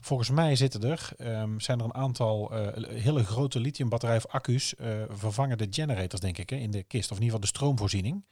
[0.00, 4.74] Volgens mij zitten er, um, zijn er een aantal uh, hele grote lithiumbatterijen of accu's
[4.80, 7.10] uh, vervangen de generators, denk ik, hè, in de kist.
[7.10, 8.24] Of in ieder geval de stroomvoorziening.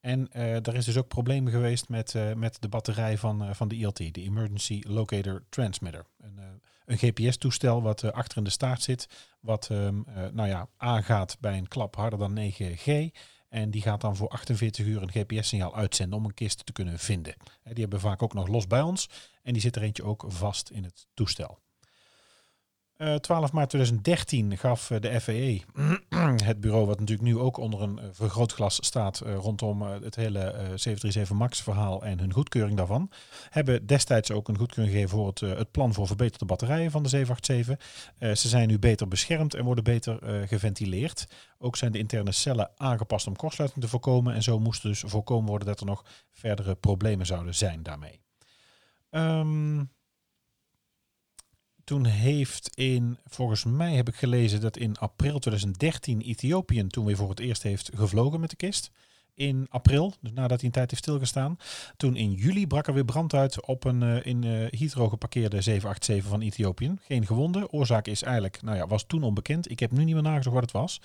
[0.00, 3.76] En uh, er is dus ook problemen geweest met, met de batterij van, van de
[3.76, 6.06] ILT, de Emergency Locator Transmitter.
[6.20, 6.38] Een,
[6.86, 9.08] een GPS-toestel wat achter in de staart zit,
[9.40, 13.10] wat um, nou ja, aangaat bij een klap harder dan 9G.
[13.52, 16.98] En die gaat dan voor 48 uur een GPS-signaal uitzenden om een kist te kunnen
[16.98, 17.34] vinden.
[17.62, 19.08] Die hebben we vaak ook nog los bij ons.
[19.42, 21.58] En die zit er eentje ook vast in het toestel.
[23.20, 27.82] 12 eh, maart 2013 gaf eh, de FAA, het bureau wat natuurlijk nu ook onder
[27.82, 30.40] een uh, vergrootglas staat rondom het hele
[30.74, 33.10] 737 MAX verhaal en hun goedkeuring daarvan,
[33.50, 37.08] hebben destijds ook een goedkeuring gegeven voor het, het plan voor verbeterde batterijen van de
[37.08, 38.38] 787.
[38.38, 41.26] ze zijn nu beter beschermd en worden beter geventileerd.
[41.58, 45.48] Ook zijn de interne cellen aangepast om kortsluiting te voorkomen en zo moest dus voorkomen
[45.48, 48.20] worden dat er nog verdere problemen zouden zijn daarmee.
[49.10, 49.90] Um,
[51.92, 57.16] toen heeft in, volgens mij heb ik gelezen dat in april 2013 Ethiopië toen weer
[57.16, 58.90] voor het eerst heeft gevlogen met de kist.
[59.34, 61.56] In april, dus nadat hij een tijd heeft stilgestaan.
[61.96, 65.60] Toen in juli brak er weer brand uit op een uh, in uh, Heathrow geparkeerde
[65.60, 66.94] 787 van Ethiopië.
[67.00, 67.72] Geen gewonden.
[67.72, 69.70] Oorzaak is eigenlijk, nou ja, was toen onbekend.
[69.70, 71.00] Ik heb nu niet meer nagezocht wat het was.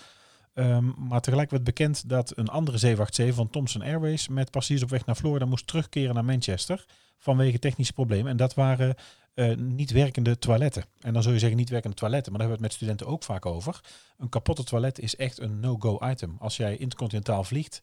[0.54, 4.89] Um, maar tegelijk werd bekend dat een andere 787 van Thomson Airways met passagiers op
[4.89, 6.86] weg naar Florida moest terugkeren naar Manchester
[7.17, 8.32] vanwege technische problemen.
[8.32, 8.95] En dat waren
[9.38, 10.86] uh, niet werkende toiletten.
[11.00, 13.15] En dan zul je zeggen niet werkende toiletten, maar daar hebben we het met studenten
[13.15, 13.80] ook vaak over.
[14.17, 16.36] Een kapotte toilet is echt een no-go item.
[16.39, 17.82] Als jij intercontinentaal vliegt,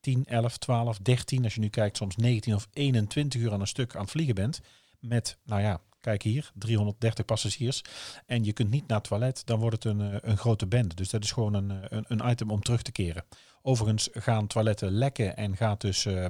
[0.00, 3.66] 10, 11, 12, 13, als je nu kijkt soms 19 of 21 uur aan een
[3.66, 4.60] stuk aan het vliegen bent,
[4.98, 7.82] met, nou ja, kijk hier, 330 passagiers,
[8.26, 10.96] en je kunt niet naar het toilet, dan wordt het een, eh, een grote band.
[10.96, 13.24] Dus dat is gewoon een, een, een item om terug te keren.
[13.62, 16.04] Overigens gaan toiletten lekken en gaat dus...
[16.04, 16.26] Uh,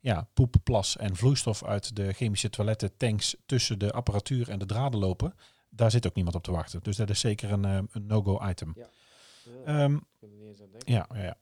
[0.00, 4.66] ja, poep, plas en vloeistof uit de chemische toiletten, tanks tussen de apparatuur en de
[4.66, 5.34] draden lopen,
[5.70, 6.82] daar zit ook niemand op te wachten.
[6.82, 8.72] Dus dat is zeker een, eh, een no-go item.
[8.76, 8.88] Ja.
[10.70, 10.92] Denken.
[10.92, 11.36] ja, ja, ja.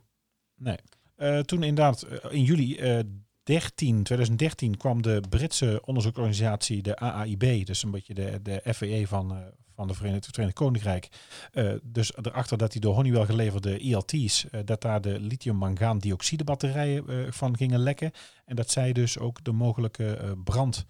[0.54, 0.78] Nee.
[1.16, 3.00] Eh, toen inderdaad, eh, in juli eh
[3.42, 9.52] 13, 2013 kwam de Britse onderzoeksorganisatie, de AAIB, dus een beetje de, de FVE van,
[9.76, 11.08] van de Verenigd, Verenigd Koninkrijk.
[11.52, 17.08] eh, dus erachter dat die door Honeywell geleverde ELT's, eh, dat daar de lithium-mangaandioxide batterijen
[17.08, 18.10] eh, van gingen lekken.
[18.44, 20.84] En dat zij dus ook de mogelijke brand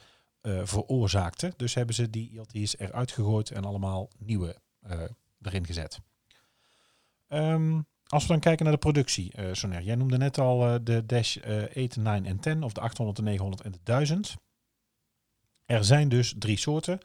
[0.63, 1.53] veroorzaakten.
[1.57, 4.57] Dus hebben ze die ELT's eruit gegooid en allemaal nieuwe
[5.43, 6.01] erin gezet.
[7.29, 11.37] Ehm, als we dan kijken naar de productie, Soner, jij noemde net al de Dash
[11.37, 14.37] eh 8, 9 en 10, of de 800, de 900 en de 1000.
[15.65, 17.01] Er zijn dus drie soorten.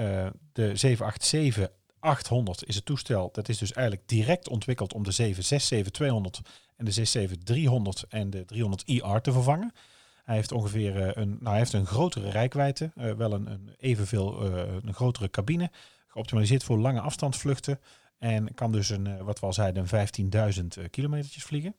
[0.00, 3.28] Eh, de 787 800 is het toestel.
[3.32, 6.40] Dat is dus eigenlijk direct ontwikkeld om de 767-200
[6.76, 9.72] en de 67300 en de 300 IR te vervangen.
[10.24, 13.74] Hij heeft ongeveer eh, een, nou, hij heeft een grotere rijkwijde, eh, wel een, een
[13.78, 14.42] evenveel
[14.84, 15.70] een grotere cabine,
[16.06, 17.80] geoptimaliseerd voor lange afstandsvluchten.
[18.18, 21.74] En kan dus een, wat we al zeiden, een 15.000 eh, kilometertjes vliegen.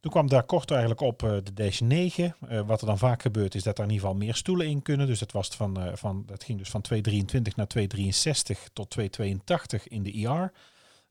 [0.00, 2.36] Toen kwam daar kort eigenlijk op eh, de Dash 9.
[2.48, 4.82] Eh, wat er dan vaak gebeurt is dat er in ieder geval meer stoelen in
[4.82, 5.06] kunnen.
[5.06, 9.88] Dus dat, was van, eh, van, dat ging dus van 223 naar 263 tot 282
[9.88, 10.52] in de IR.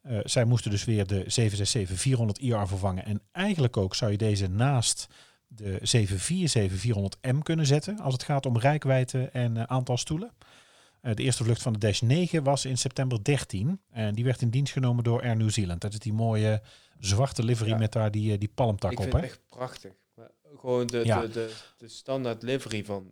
[0.02, 3.06] Eh, zij moesten dus weer de 767-400 IR vervangen.
[3.06, 5.08] En eigenlijk ook zou je deze naast
[5.48, 8.00] de 747-400M kunnen zetten.
[8.00, 10.32] Als het gaat om rijkwijde en aantal stoelen.
[11.06, 13.82] Eh, de eerste vlucht van de Dash 9 was in september 13.
[13.92, 15.82] En die werd in dienst genomen door Air New Zealand.
[15.82, 16.62] Dat is die mooie
[17.00, 17.78] zwarte livery Ja.
[17.78, 19.04] met daar die, eh, die palmtak ik op.
[19.04, 19.22] vind Hè?
[19.22, 19.92] het echt prachtig.
[20.16, 21.22] Maar gewoon de, Ja.
[21.22, 23.12] de, de, de standaard livery van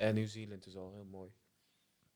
[0.00, 1.28] Air New Zealand is al heel mooi.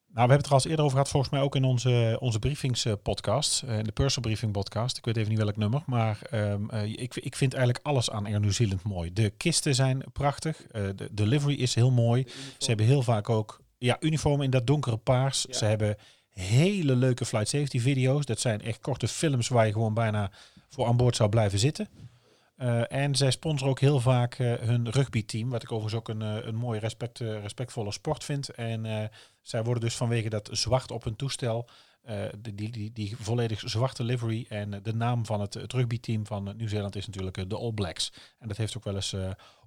[0.09, 2.17] Nou, we hebben het er al eens eerder over gehad, volgens mij ook in onze,
[2.21, 4.97] onze briefingspodcast, eh de Personal Briefing podcast.
[4.97, 8.27] Ik weet even niet welk nummer, maar ehm, eh, ik, ik vind eigenlijk alles aan
[8.27, 9.13] Air New Zealand mooi.
[9.13, 12.27] De kisten zijn prachtig, de delivery is heel mooi.
[12.59, 15.45] Ze hebben heel vaak ook ja, uniformen in dat donkere paars.
[15.49, 15.55] Ja.
[15.55, 15.97] Ze hebben
[16.31, 18.25] hele leuke flight safety video's.
[18.25, 20.31] Dat zijn echt korte films waar je gewoon bijna
[20.69, 21.89] voor aan boord zou blijven zitten.
[22.57, 26.23] Eh, en zij sponsoren ook heel vaak eh, hun rugbyteam, wat ik overigens ook een,
[26.23, 28.49] eh, een mooie respect, respectvolle sport vind.
[28.49, 29.11] En
[29.43, 31.69] zij worden dus vanwege dat zwart op hun toestel,
[32.39, 36.97] die, die, die, volledig zwarte livery en de naam van het, het rugbyteam van Nieuw-Zeeland
[36.97, 38.13] is natuurlijk de All Blacks.
[38.39, 39.17] En dat heeft ook wel eens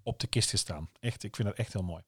[0.03, 0.89] op de kist gestaan.
[0.99, 2.03] Echt, ik vind dat echt heel mooi.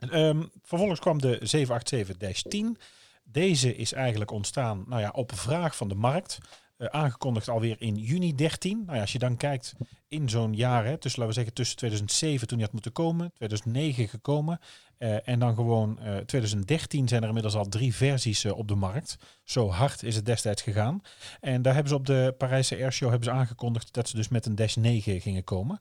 [0.00, 2.78] Ehm, vervolgens kwam de 787-10.
[3.24, 6.38] Deze is eigenlijk ontstaan nou ja, op vraag van de markt.
[6.78, 8.82] Eh, aangekondigd alweer in juni 13.
[8.84, 9.74] Nou ja, als je dan kijkt
[10.08, 13.32] in zo'n jaar, hè, tussen, laten we zeggen tussen 2007 toen die had moeten komen,
[13.34, 14.58] 2009 gekomen.
[14.98, 18.74] eh, en dan gewoon eh 2013 zijn er inmiddels al drie versies eh, op de
[18.74, 19.16] markt.
[19.44, 21.00] Zo hard is het destijds gegaan.
[21.40, 24.46] En daar hebben ze op de Parijse Airshow hebben ze aangekondigd dat ze dus met
[24.46, 25.80] een Dash 9 gingen komen.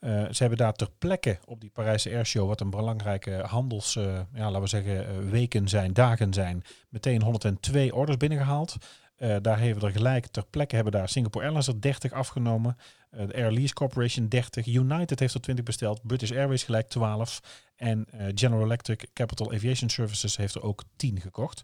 [0.00, 4.20] Eh, ze hebben daar ter plekke op die Parijse Airshow, wat een belangrijke handels, eh,
[4.34, 8.76] ja, laten we zeggen, eh, weken zijn, dagen zijn, meteen 102 orders binnengehaald.
[9.16, 12.76] Eh, daar hebben we er gelijk ter plekke hebben daar Singapore Airlines er 30 afgenomen.
[13.10, 14.66] eh, de Air Lease Corporation 30.
[14.66, 16.00] United heeft er 20 besteld.
[16.02, 17.40] British Airways gelijk 12.
[17.76, 21.62] En eh, General Electric Capital Aviation Services heeft er ook 10 gekocht.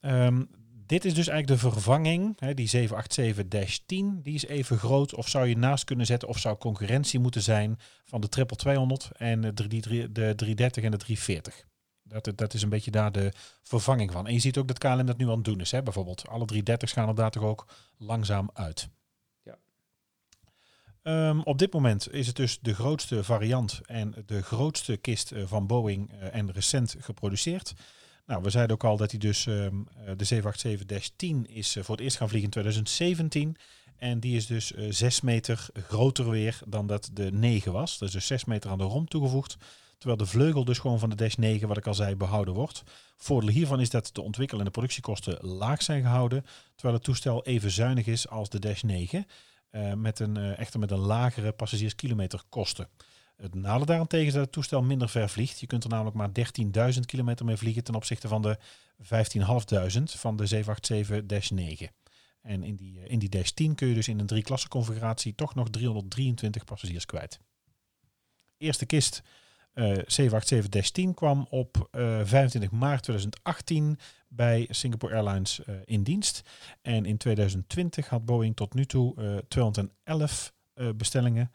[0.00, 0.44] Ehm,
[0.86, 2.40] dit is dus eigenlijk de vervanging.
[2.40, 5.14] Hè, die 787-10, die is even groot.
[5.14, 9.40] Of zou je naast kunnen zetten of zou concurrentie moeten zijn van de 200 en
[9.40, 11.64] de, 3, de 330 en de 340.
[12.10, 14.26] Dat, dat is een beetje daar de vervanging van.
[14.26, 15.70] En je ziet ook dat KLM dat nu aan het doen is.
[15.70, 15.82] Hè?
[15.82, 18.88] Bijvoorbeeld alle 330's gaan er daar toch ook langzaam uit.
[19.42, 19.58] Ja.
[21.02, 25.42] Ehm, op dit moment is het dus de grootste variant en de grootste kist eh,
[25.46, 27.74] van Boeing eh, en recent geproduceerd.
[28.26, 29.74] Nou, we zeiden ook al dat hij dus ehm,
[30.06, 33.56] eh, de 787-10 is voor het eerst gaan vliegen in 2017.
[33.96, 37.98] En die is dus eh 6 meter groter weer dan dat de 9 was.
[37.98, 39.56] Dat is dus 6 meter aan de romp toegevoegd.
[40.00, 42.82] Terwijl de vleugel dus gewoon van de Dash 9, wat ik al zei, behouden wordt.
[43.16, 46.44] Voordeel hiervan is dat de ontwikkel- en de productiekosten laag zijn gehouden.
[46.74, 49.26] Terwijl het toestel even zuinig is als de Dash 9.
[49.70, 52.88] eh, met een, eh, echter met een lagere passagierskilometerkosten.
[53.36, 55.60] Het nadeel daarentegen is dat het toestel minder ver vliegt.
[55.60, 58.58] Je kunt er namelijk maar 13.000 kilometer mee vliegen ten opzichte van de
[58.98, 61.90] 15.500 van de 787-9.
[62.42, 65.34] En in die, eh, in die Dash 10 kun je dus in een drie-klasse configuratie
[65.34, 67.40] toch nog 323 passagiers kwijt.
[68.56, 69.22] Eerste kist
[69.72, 69.98] eh
[71.08, 76.42] 787-10 kwam op eh, 25 maart 2018 bij Singapore Airlines eh, in dienst.
[76.82, 81.50] En in 2020 had Boeing tot nu toe eh 211 eh, bestellingen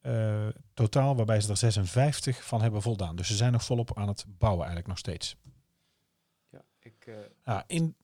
[0.00, 3.16] eh, totaal, waarbij ze er 56 van hebben voldaan.
[3.16, 5.36] Dus ze zijn nog volop aan het bouwen eigenlijk nog steeds.
[6.50, 7.06] Ja, ik,
[7.44, 7.96] eh, in,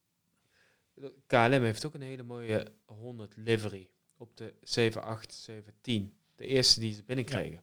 [1.27, 6.15] KLM heeft ook een hele mooie 100 livery op de 78710.
[6.35, 7.53] De eerste die ze binnenkregen.
[7.53, 7.63] Ja,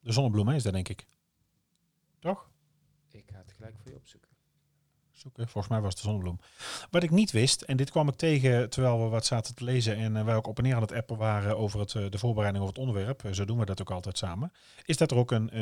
[0.00, 1.06] de zonnebloem is dat denk ik.
[2.18, 2.50] Toch?
[3.10, 4.28] Ik ga het gelijk voor je opzoeken.
[5.10, 5.48] Zoeken.
[5.48, 6.40] Volgens mij was het de zonnebloem.
[6.90, 9.96] Wat ik niet wist, en dit kwam ik tegen terwijl we wat zaten te lezen
[9.96, 12.18] en uh, wij ook op en neer aan het appen waren over het, uh, de
[12.18, 14.52] voorbereiding over het onderwerp, uh, zo doen we dat ook altijd samen,
[14.84, 15.54] is dat er ook een 787-300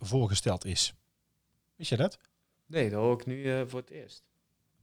[0.00, 0.94] voorgesteld is.
[1.76, 2.18] Wist je dat?
[2.66, 4.22] Nee, dat hoor ik nu voor het eerst.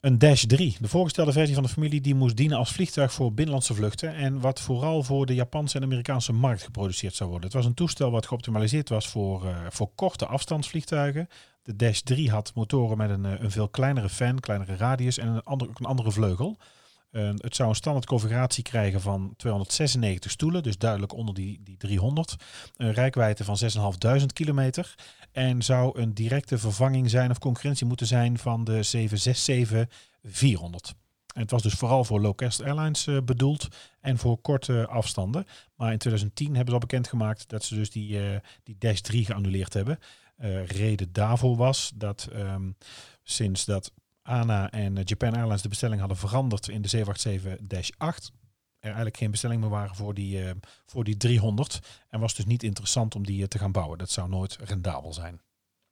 [0.02, 3.34] Een Dash 3, de voorgestelde versie van de familie, die moest dienen als vliegtuig voor
[3.34, 7.48] binnenlandse vluchten en wat vooral voor de Japanse en Amerikaanse markt geproduceerd zou worden.
[7.48, 11.28] Het was een toestel wat geoptimaliseerd was voor, uh, voor korte afstandsvliegtuigen.
[11.64, 15.44] De Dash 3 had motoren met een, een veel kleinere fan, kleinere radius en een
[15.44, 16.58] andere, een andere vleugel.
[17.12, 21.78] Uh, het zou een standaard configuratie krijgen van 296 stoelen, dus duidelijk onder die, die
[21.78, 22.36] 300.
[22.78, 23.58] Een rijkwijde van
[24.20, 24.96] 6.500 kilometer.
[25.32, 29.08] En zou een directe vervanging zijn of concurrentie moeten zijn van de
[30.28, 31.00] 767-400.
[31.34, 33.68] En het was dus vooral voor low-cost airlines uh, bedoeld
[34.02, 35.46] en voor korte afstanden.
[35.76, 39.26] Maar in 2010 hebben ze al bekendgemaakt dat ze dus die, uh, die Dash 3
[39.26, 40.00] geannuleerd hebben.
[40.40, 42.76] Uh, reden daarvoor was dat um,
[43.24, 43.92] sinds dat
[44.22, 48.41] ANA en Japan Airlines de bestelling hadden veranderd in de 787-8,
[48.82, 50.52] er eigenlijk geen bestelling meer waren voor die, uh,
[50.86, 51.80] voor die 300.
[52.10, 53.98] En was dus niet interessant om die uh, te gaan bouwen.
[53.98, 55.42] Dat zou nooit rendabel zijn.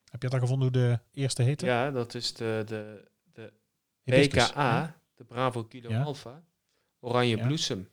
[0.04, 1.66] Heb je dat al gevonden hoe de eerste heette?
[1.66, 3.54] Ja, dat is de, de, de
[4.04, 6.04] BKA, de Bravo Kilo ja?
[6.04, 6.44] Alpha.
[7.00, 7.46] Oranje ja.
[7.46, 7.90] bloesem.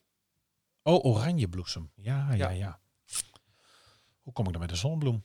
[0.83, 1.91] Oh, oranje bloesem.
[1.95, 2.81] Ja, ja, ja, ja.
[4.23, 5.25] Hoe kom ik dan met de zonnebloem?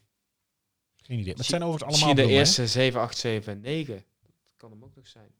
[0.95, 1.27] Geen idee.
[1.27, 3.95] Maar het zijn over het allemaal Misschien de eerste 7879.
[4.21, 5.31] Dat kan hem ook nog zijn.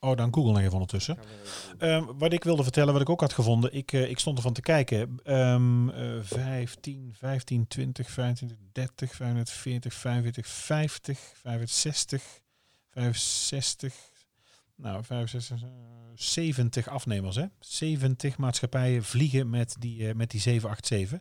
[0.00, 1.18] Oh, dan Google nog even ondertussen.
[1.78, 4.52] Um, wat ik wilde vertellen, wat ik ook had gevonden, ik, uh, ik stond ervan
[4.52, 5.20] te kijken.
[5.24, 12.40] Um, uh, 15, 15, 20, 25, 30, 45, 45, 50, 65,
[12.90, 13.94] 65,
[14.76, 15.68] nou 65, uh,
[16.14, 17.36] 70 afnemers.
[17.36, 17.44] Hè?
[17.60, 21.20] 70 maatschappijen vliegen met die, uh, met die 787.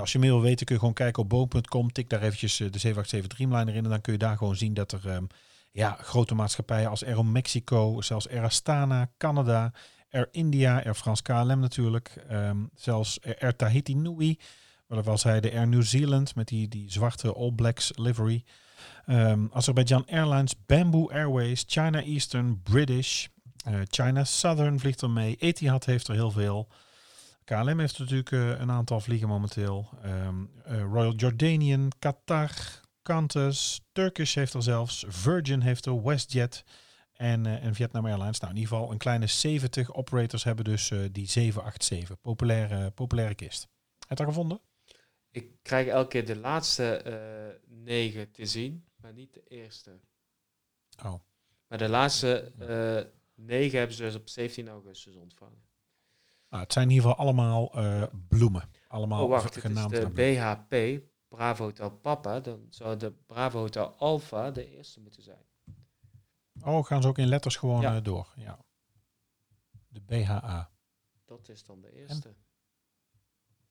[0.00, 2.78] als je meer wil weten, kun je gewoon kijken op boom.com, tik daar eventjes de
[2.78, 5.06] 787 Dreamliner in en dan kun je daar gewoon zien dat er...
[5.06, 5.26] Um,
[5.74, 9.72] ja, grote maatschappijen als Aero Mexico, zelfs Air Astana, Canada,
[10.10, 14.38] Air India, Air France KLM natuurlijk, um, zelfs Air Tahiti Nui,
[14.86, 18.44] wat was hij de Air New Zealand met die, die zwarte All Blacks livery.
[19.06, 23.26] Um, Azerbaijan Airlines, Bamboo Airways, China Eastern, British,
[23.68, 26.68] uh, China Southern vliegt er mee, Etihad heeft er heel veel.
[27.44, 29.88] KLM heeft natuurlijk uh, een aantal vliegen momenteel.
[30.04, 32.50] Um, uh, Royal Jordanian, Qatar,
[33.04, 36.64] Qantas, Turkish heeft er zelfs, Virgin heeft er, WestJet
[37.12, 38.40] en, uh, en Vietnam Airlines.
[38.40, 43.34] Nou, in ieder geval een kleine 70 operators hebben dus uh, die 787, populaire, populaire
[43.34, 43.68] kist.
[43.98, 44.60] Heb je dat gevonden?
[45.30, 50.00] Ik krijg elke keer de laatste uh, negen te zien, maar niet de eerste.
[51.04, 51.14] Oh.
[51.68, 52.52] Maar de laatste
[53.34, 55.62] negen hebben ze dus op 17 augustus ontvangen.
[56.48, 57.72] Nou, het zijn in ieder geval allemaal
[58.28, 58.70] bloemen.
[58.88, 61.02] Allemaal oh, wacht, het is de BHP,
[61.34, 65.44] Bravo Hotel Papa, dan zou de Bravo Hotel Alpha de eerste moeten zijn.
[66.62, 67.96] Oh, gaan ze ook in letters gewoon ja.
[67.96, 68.32] uh, door?
[68.36, 68.64] Ja.
[69.88, 70.72] De BHA.
[71.24, 72.34] Dat is dan de eerste.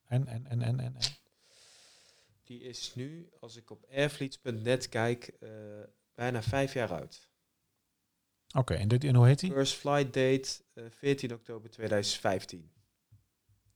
[0.04, 1.16] En, en, en, en, en, en?
[2.44, 5.50] Die is nu, als ik op airfleets.net kijk, uh,
[6.14, 7.30] bijna vijf jaar oud.
[8.48, 9.52] Oké, okay, en, dit, en hoe heet die?
[9.52, 12.72] First flight date uh, 14 oktober 2015.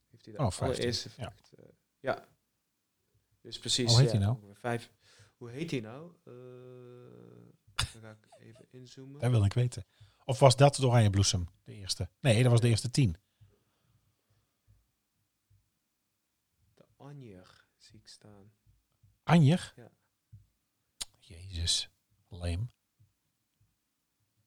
[0.09, 0.67] Heeft hij de oh, 15.
[0.67, 1.51] allereerste vlucht.
[1.57, 1.63] Ja.
[1.99, 2.36] ja.
[3.47, 3.91] Dus precies.
[3.91, 4.53] Hoe heet ja, hij nou?
[4.53, 4.91] Vijf.
[5.37, 6.11] Hoe heet hij nou?
[6.25, 6.33] Uh,
[7.75, 9.19] dan ga ik even inzoomen.
[9.19, 9.85] Dat wil ik weten.
[10.25, 12.09] Of was dat de Oranje Bloesem, de eerste?
[12.19, 13.17] Nee, dat was de eerste tien.
[16.73, 18.51] De Anjer zie ik staan.
[19.23, 19.73] Anjer?
[19.75, 19.91] Ja.
[21.19, 21.89] Jezus,
[22.27, 22.71] leem.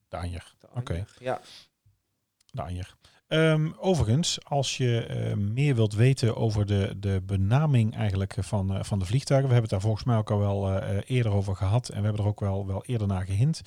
[0.09, 0.55] De Anjer.
[0.69, 0.79] Oké.
[0.79, 1.07] Okay.
[1.19, 1.41] Ja.
[2.51, 2.97] De Anjer.
[3.33, 8.83] Um, overigens, als je uh, meer wilt weten over de, de benaming eigenlijk van, uh,
[8.83, 11.57] van de vliegtuigen, we hebben het daar volgens mij ook al wel uh, eerder over
[11.57, 13.61] gehad en we hebben er ook wel, wel eerder naar gehint.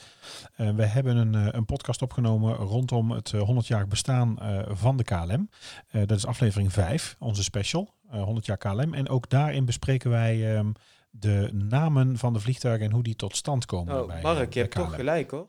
[0.56, 5.50] we hebben een, een podcast opgenomen rondom het 100-jarig bestaan van de KLM.
[5.92, 8.94] dat is aflevering 5, onze special, 100 jaar KLM.
[8.94, 10.74] En ook daarin bespreken wij um,
[11.10, 14.02] de namen van de vliegtuigen en hoe die tot stand komen.
[14.02, 15.48] Oh, bij, Mark, je hebt toch gelijk hoor.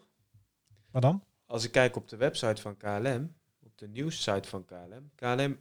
[0.90, 1.24] Wat dan?
[1.46, 3.34] Als ik kijk op de website van KLM,
[3.74, 5.10] op de nieuwssite van KLM.
[5.14, 5.60] KLM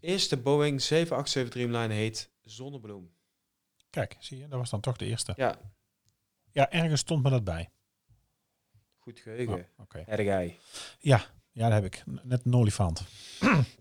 [0.00, 3.14] eerste Boeing 787 Dreamliner heet Zonnebloem.
[3.90, 5.32] Kijk, zie je, dat was dan toch de eerste.
[5.36, 5.58] Ja.
[6.52, 7.70] Ja, ergens stond me dat bij.
[8.98, 9.54] Goed geheugen.
[9.54, 10.22] Oh, Oké.
[10.22, 10.58] Jij.
[10.98, 12.04] Ja, ja, dat heb ik.
[12.22, 13.04] Net een olifant.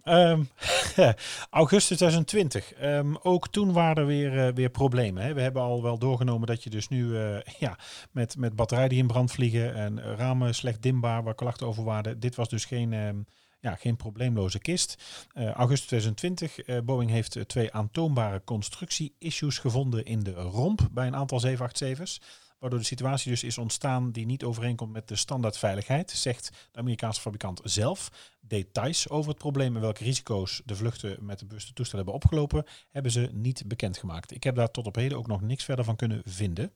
[0.04, 0.50] um,
[1.50, 2.82] augustus 2020.
[2.82, 5.24] Um, ook toen waren er weer, uh, weer problemen.
[5.24, 5.34] Hè.
[5.34, 7.78] We hebben al wel doorgenomen dat je dus nu uh, ja,
[8.12, 12.20] met, met batterijen die in brand vliegen en ramen slecht dimbaar, waar klachten over waren.
[12.20, 13.26] Dit was dus geen, um,
[13.60, 15.04] ja, geen probleemloze kist.
[15.34, 21.16] Uh, augustus 2020, uh, Boeing heeft twee aantoonbare constructie-issues gevonden in de romp bij een
[21.16, 22.22] aantal 787's.
[22.64, 27.22] Waardoor de situatie dus is ontstaan die niet overeenkomt met de standaardveiligheid, zegt de Amerikaanse
[27.22, 28.12] fabrikant zelf.
[28.42, 32.66] Details over het probleem en welke risico's de vluchten met de bewuste toestel hebben opgelopen,
[32.90, 34.32] hebben ze niet bekendgemaakt.
[34.32, 36.74] Ik heb daar tot op heden ook nog niks verder van kunnen vinden.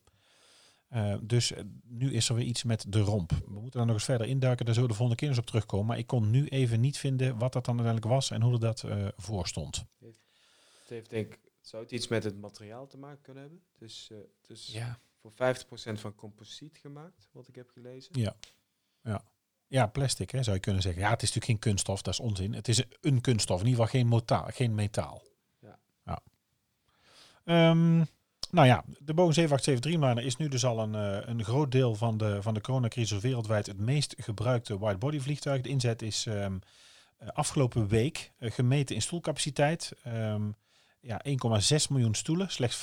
[0.92, 3.30] Uh, dus nu is er weer iets met de romp.
[3.30, 5.46] We moeten daar nog eens verder induiken, daar zullen we de volgende keer eens op
[5.46, 5.86] terugkomen.
[5.86, 8.82] Maar ik kon nu even niet vinden wat dat dan uiteindelijk was en hoe dat
[8.82, 9.84] uh, voor stond.
[9.98, 13.62] Het heeft denk ik, zou het iets met het materiaal te maken kunnen hebben?
[13.78, 15.34] Dus, uh, dus ja voor 50%
[16.00, 18.20] van composiet gemaakt, wat ik heb gelezen.
[18.20, 18.34] Ja,
[19.02, 19.24] ja.
[19.66, 21.02] ja plastic hè, zou je kunnen zeggen.
[21.02, 22.54] Ja, het is natuurlijk geen kunststof, dat is onzin.
[22.54, 24.46] Het is een kunststof, in ieder geval geen, metaal.
[24.50, 25.22] Geen metaal.
[25.58, 25.78] Ja.
[26.04, 27.70] ja.
[27.70, 28.06] Um,
[28.50, 31.94] nou ja, de Boeing 787 Dreamliner is nu dus al een, uh, een groot deel
[31.94, 35.62] van de, van de coronacrisis wereldwijd het meest gebruikte widebody vliegtuig.
[35.62, 36.60] De inzet is um,
[37.18, 39.92] afgelopen week uh, gemeten in stoelcapaciteit.
[40.06, 40.56] Um,
[41.00, 41.34] ja, 1,6
[41.90, 42.50] miljoen stoelen.
[42.50, 42.76] Slechts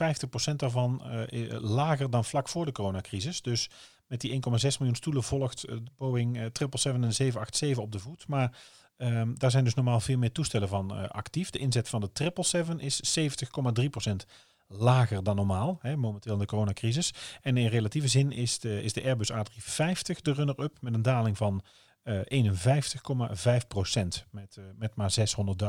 [0.51, 1.01] 50% daarvan
[1.31, 3.41] uh, lager dan vlak voor de coronacrisis.
[3.41, 3.69] Dus
[4.07, 4.39] met die 1,6
[4.77, 8.27] miljoen stoelen volgt uh, Boeing uh, 777 en 787 op de voet.
[8.27, 8.57] Maar
[8.97, 11.49] um, daar zijn dus normaal veel meer toestellen van actief.
[11.49, 13.01] De inzet van de 777 is
[14.25, 14.29] 70,3%
[14.67, 17.13] lager dan normaal, hè, momenteel in de coronacrisis.
[17.41, 21.37] En in relatieve zin is de, is de Airbus A350 de runner-up met een daling
[21.37, 21.63] van
[22.09, 22.13] 51,5%
[24.31, 25.15] met, met maar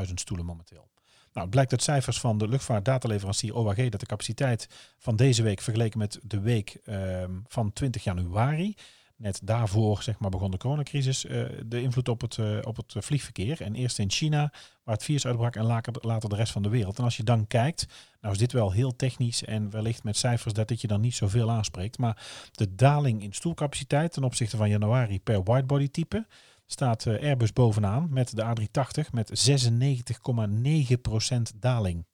[0.06, 0.88] 600.000 stoelen momenteel.
[1.36, 4.68] Nou, blijkt uit cijfers van de luchtvaartdataleverancier OAG dat de capaciteit
[4.98, 8.74] van deze week vergeleken met de week um, van 20 januari,
[9.16, 12.94] net daarvoor zeg maar, begon de coronacrisis, uh, de invloed op het, uh, op het
[12.98, 13.60] vliegverkeer.
[13.60, 14.52] En eerst in China,
[14.84, 16.98] waar het virus uitbrak, en later, later de rest van de wereld.
[16.98, 17.86] En als je dan kijkt,
[18.20, 21.14] nou is dit wel heel technisch en wellicht met cijfers dat dit je dan niet
[21.14, 21.98] zoveel aanspreekt.
[21.98, 22.22] Maar
[22.52, 26.26] de daling in stoelcapaciteit ten opzichte van januari per widebody type
[26.66, 32.06] staat eh, Airbus bovenaan met de A380 met 96,9% daling.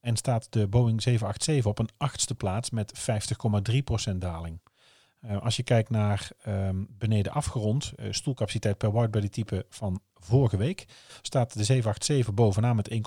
[0.00, 2.92] En staat de Boeing 787 op een achtste plaats met
[4.10, 4.60] 50,3% daling.
[5.24, 10.56] Uh, als je kijkt naar um, beneden afgerond, uh, stoelcapaciteit per widebody type van vorige
[10.56, 10.86] week,
[11.22, 12.98] staat de 787 bovenaan met 1,6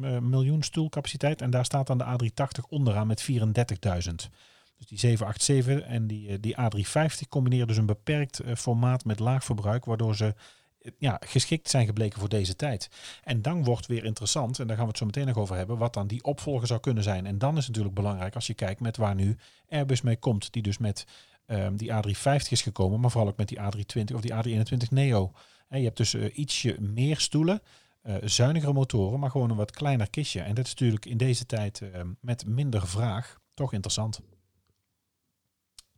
[0.00, 1.42] uh, miljoen stoelcapaciteit.
[1.42, 4.30] En daar staat dan de A380 onderaan met 34.000.
[4.78, 9.18] Dus die 787 en die, eh, die A350 combineren dus een beperkt uh, formaat met
[9.18, 10.34] laag verbruik, waardoor ze
[10.82, 12.88] uh, ja, geschikt zijn gebleken voor deze tijd.
[13.22, 15.78] En dan wordt weer interessant, en daar gaan we het zo meteen nog over hebben,
[15.78, 17.26] wat dan die opvolger zou kunnen zijn.
[17.26, 19.36] En dan is het natuurlijk belangrijk als je kijkt met waar nu
[19.68, 21.06] Airbus mee komt, die dus met
[21.46, 25.32] um, die A350 is gekomen, maar vooral ook met die A320 of die A321 Neo.
[25.68, 27.62] Je hebt dus ietsje meer stoelen.
[28.02, 30.40] Uh, zuinigere motoren, maar gewoon een wat kleiner kistje.
[30.40, 34.20] En dat is natuurlijk in deze tijd uh, met minder vraag toch interessant.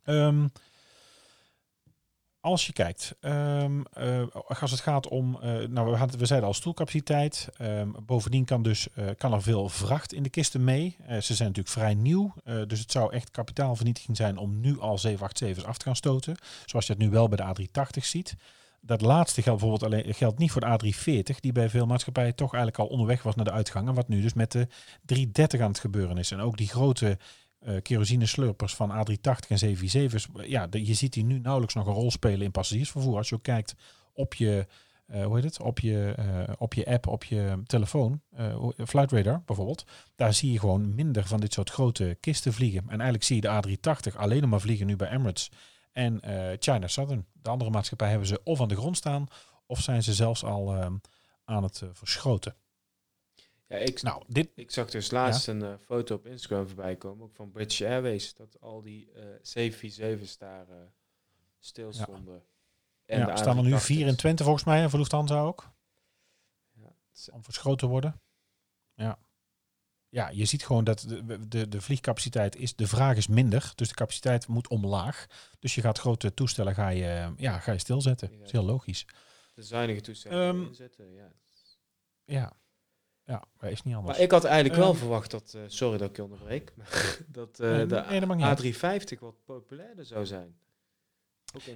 [0.05, 0.51] Um,
[2.41, 4.23] als je kijkt, um, uh,
[4.61, 7.49] als het gaat om, uh, nou we, hadden, we zeiden al stoelcapaciteit.
[7.61, 10.97] Um, bovendien kan, dus, uh, kan er veel vracht in de kisten mee.
[11.07, 12.33] ze zijn natuurlijk vrij nieuw,
[12.67, 16.35] dus het zou echt kapitaalvernietiging zijn om nu al 787's af te gaan stoten.
[16.65, 18.35] Zoals je het nu wel bij de A380 ziet.
[18.81, 22.53] Dat laatste geldt bijvoorbeeld alleen, geldt niet voor de A340, die bij veel maatschappijen toch
[22.53, 23.87] eigenlijk al onderweg was naar de uitgang.
[23.87, 24.67] En wat nu dus met de
[25.05, 26.31] 330 aan het gebeuren is.
[26.31, 27.17] En ook die grote
[27.67, 30.27] uh, kerosine slurpers van A380 en 747's.
[30.45, 33.17] Ja, je ziet die nu nauwelijks nog een rol spelen in passagiersvervoer.
[33.17, 33.75] Als je ook kijkt
[34.13, 34.67] op je,
[35.07, 38.21] uh, hoe heet het, op je, uh, op je app, op je telefoon,
[38.85, 39.85] Flight Radar bijvoorbeeld,
[40.15, 42.81] daar zie je gewoon minder van dit soort grote kisten vliegen.
[42.81, 45.51] En eigenlijk zie je de A380 alleen maar vliegen nu bij Emirates
[45.91, 46.21] en
[46.59, 47.25] China Southern.
[47.33, 49.27] De andere maatschappij hebben ze of aan de grond staan,
[49.65, 50.73] of zijn ze zelfs al
[51.45, 52.55] aan het verschoten.
[53.71, 54.49] Ja, ik, nou, dit...
[54.55, 58.33] ik zag dus laatst een uh, foto op Instagram voorbij komen, ook van British Airways,
[58.33, 59.71] dat al die uh, eh,
[60.23, 60.75] 747's daar uh,
[61.59, 62.43] stil stonden.
[63.05, 63.29] Ja.
[63.29, 65.73] Er staan er nu 24 volgens mij, en voor Lufthansa ook.
[66.71, 66.93] Ja,
[67.31, 68.21] Om verschoten te worden.
[68.93, 69.19] Ja.
[70.09, 73.87] Ja, je ziet gewoon dat de, de, de vliegcapaciteit is, de vraag is minder, dus
[73.87, 75.25] de capaciteit moet omlaag.
[75.59, 78.31] Dus je gaat grote toestellen ga je, ja, ga je stilzetten.
[78.31, 79.05] Dat is heel logisch.
[79.53, 81.31] De zuinige toestellen um, inzetten, ja.
[82.23, 82.53] Ja,
[83.25, 84.17] ja, dat is niet anders.
[84.17, 86.73] Maar ik had eigenlijk wel ehm, verwacht dat, uh, sorry dat ik je onderbreek,
[87.27, 90.55] dat uh, nee, de nee, A350 wat populairder zou zijn.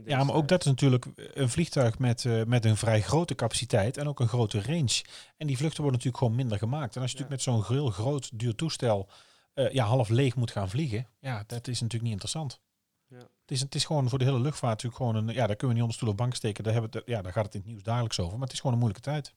[0.05, 3.97] Ja, maar ook dat is natuurlijk een vliegtuig met, uh, met een vrij grote capaciteit
[3.97, 5.03] en ook een grote range.
[5.37, 6.95] En die vluchten worden natuurlijk gewoon minder gemaakt.
[6.95, 7.23] En als je ja.
[7.23, 9.09] natuurlijk met zo'n heel groot, duur toestel
[9.53, 12.61] ja, half leeg moet gaan vliegen, ja, dat is natuurlijk niet interessant.
[13.07, 13.17] Ja.
[13.17, 15.67] Het, is, het is gewoon voor de hele luchtvaart natuurlijk gewoon een, ja, daar kunnen
[15.67, 16.63] we niet onder stoel of bank steken.
[16.63, 18.59] Daar, hebben we, ja, daar gaat het in het nieuws dagelijks over, maar het is
[18.59, 19.33] gewoon een moeilijke tijd.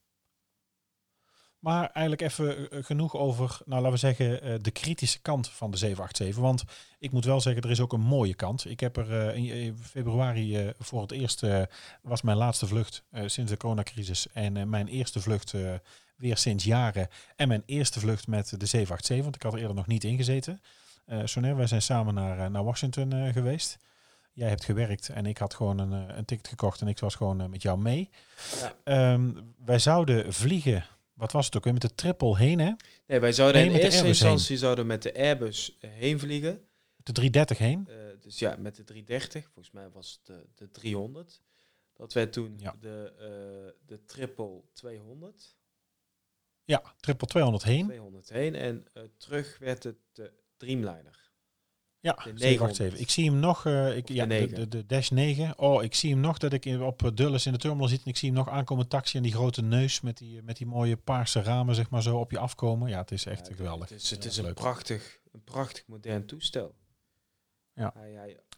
[1.59, 5.71] Maar eigenlijk even eh, genoeg over, nou laten we zeggen, eh, de kritische kant van
[5.71, 6.43] de 787.
[6.43, 6.65] Want
[6.99, 8.71] ik moet wel zeggen, er is ook een mooie kant.
[8.71, 11.63] Ik heb er eh, in februari eh, voor het eerst, eh,
[12.03, 14.27] was mijn laatste vlucht eh, sinds de coronacrisis.
[14.33, 15.75] En eh, mijn eerste vlucht eh,
[16.17, 17.09] weer sinds jaren.
[17.37, 20.61] En mijn eerste vlucht met de 787, want ik had er eerder nog niet ingezeten.
[21.07, 23.79] Eh Soner, wij zijn samen naar, eh, naar Washington eh, geweest.
[24.33, 27.15] Jij hebt gewerkt en ik had gewoon een, eh, een ticket gekocht en ik was
[27.15, 28.11] gewoon eh, met jou mee.
[28.61, 28.73] Ja.
[28.85, 29.31] Ehm,
[29.65, 30.85] wij zouden vliegen,
[31.19, 32.73] wat was het ook weer, met de triple heen hè?
[33.07, 36.69] Nee, wij zouden Nee, in eerste instantie zouden met de Airbus eh, heen vliegen.
[36.97, 37.87] De 330 heen.
[37.89, 41.41] Eh, dus ja, met de 330, volgens mij was het de, de 300.
[41.93, 42.77] Dat werd toen Ja.
[42.81, 45.57] de, eh, de triple 200.
[46.65, 47.85] Ja, triple 200 heen.
[47.85, 48.55] 200 heen.
[48.55, 51.28] En terug werd het de Dreamliner.
[52.01, 52.99] Ja, de 787.
[53.01, 54.55] Ik zie hem nog, eh, ik, ja, de, 9.
[54.55, 55.59] de, de Dash 9.
[55.59, 58.11] Oh, ik zie hem nog dat ik op eh, Dulles in de terminal zit en
[58.11, 60.97] ik zie hem nog aankomen taxi en die grote neus met die, met die mooie
[60.97, 62.89] paarse ramen zeg maar zo op je afkomen.
[62.89, 63.89] Ja, het is echt Ja, geweldig.
[63.89, 64.55] Het is, het is een, leuk.
[64.55, 66.75] prachtig, een prachtig modern toestel.
[67.75, 67.95] Ja.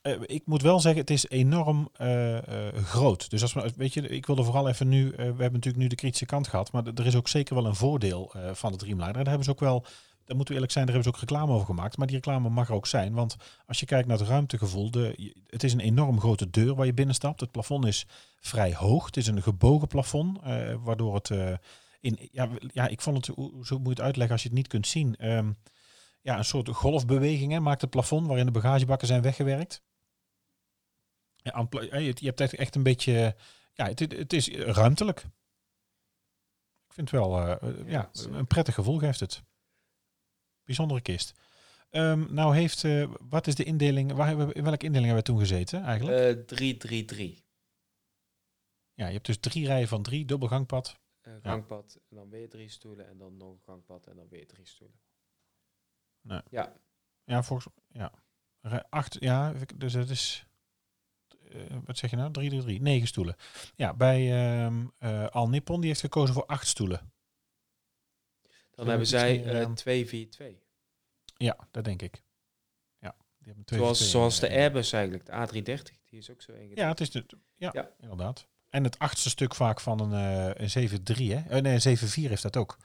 [0.02, 3.30] Eh, ik moet wel zeggen, het is enorm eh, eh, groot.
[3.30, 5.86] Dus als we, weet je, ik wilde vooral even nu, eh, we hebben natuurlijk nu
[5.86, 8.78] de kritische kant gehad, maar er is ook zeker wel een voordeel eh, van de
[8.78, 9.08] Dreamliner.
[9.08, 9.84] En daar hebben ze ook wel,
[10.30, 11.96] daar moeten we eerlijk zijn, daar hebben ze ook reclame over gemaakt.
[11.96, 15.34] Maar die reclame mag er ook zijn, want als je kijkt naar het ruimtegevoel, de,
[15.46, 17.40] het is een enorm grote deur waar je binnenstapt.
[17.40, 18.06] Het plafond is
[18.40, 19.06] vrij hoog.
[19.06, 21.54] Het is een gebogen plafond, eh, waardoor het eh,
[22.00, 24.56] in, ja, ja, ik vond het, hoe, zo moet je het uitleggen als je het
[24.56, 25.16] niet kunt zien.
[25.16, 25.52] Ehm,
[26.20, 29.82] ja, een soort golfbeweging hè, maakt het plafond waarin de bagagebakken zijn weggewerkt.
[31.36, 33.36] Ja, eh, je, hebt echt, echt een beetje,
[33.74, 35.18] ja, het, het is ruimtelijk.
[36.88, 37.38] Ik vind het wel,
[37.86, 39.42] Ja, een prettig gevoel geeft het.
[40.70, 41.34] Bijzondere kist.
[41.90, 45.24] Ehm, nou heeft, eh, wat is de indeling, waar hebben we, in welke indeling hebben
[45.24, 46.38] we toen gezeten eigenlijk?
[46.38, 47.42] eh 333.
[48.94, 50.98] ja, je hebt dus drie rijen van drie, dubbel gangpad.
[51.20, 54.46] Eh, gangpad en dan weer drie stoelen en dan nog een gangpad en dan weer
[54.46, 55.00] drie stoelen.
[56.20, 56.40] Nee.
[56.50, 56.76] Ja,
[57.24, 58.12] Ja, volgens ja.
[58.88, 60.46] Acht, ja, dus het is,
[61.48, 63.36] eh, wat zeg je nou, drie, drie, drie, negen stoelen.
[63.74, 67.12] Ja, bij ehm eh, Al Nippon, die heeft gekozen voor acht stoelen.
[68.80, 70.68] Dan hebben zij meer, eh ehm, 242.
[71.36, 72.22] Ja, dat denk ik.
[72.98, 75.98] Ja, die hebben twee Zoals, zoals de eh, Airbus eigenlijk, de A330.
[76.04, 76.78] Die is ook zo ingedeeld.
[76.78, 77.24] Ja, het is de,
[77.56, 77.90] ja, Ja.
[78.00, 78.46] inderdaad.
[78.68, 81.48] En het achtste stuk vaak van een, eh een 7-3, hè?
[81.48, 82.76] Eh, nee, een 7-4 heeft dat ook.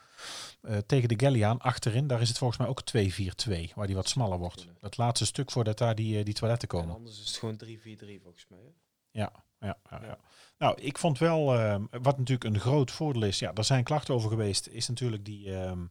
[0.61, 4.09] Eh, tegen de Galliaan achterin, daar is het volgens mij ook 2-4-2, waar die wat
[4.09, 4.67] smaller wordt.
[4.79, 6.95] Dat laatste stuk voordat daar die, die toiletten En komen.
[6.95, 8.59] anders is het gewoon 343 volgens mij.
[8.59, 8.73] Hè?
[9.15, 10.17] Ja, ja, ja, Ja.
[10.57, 14.13] Nou, ik vond wel, ehm, wat natuurlijk een groot voordeel is, ja, er zijn klachten
[14.13, 15.85] over geweest, is natuurlijk die, ehm,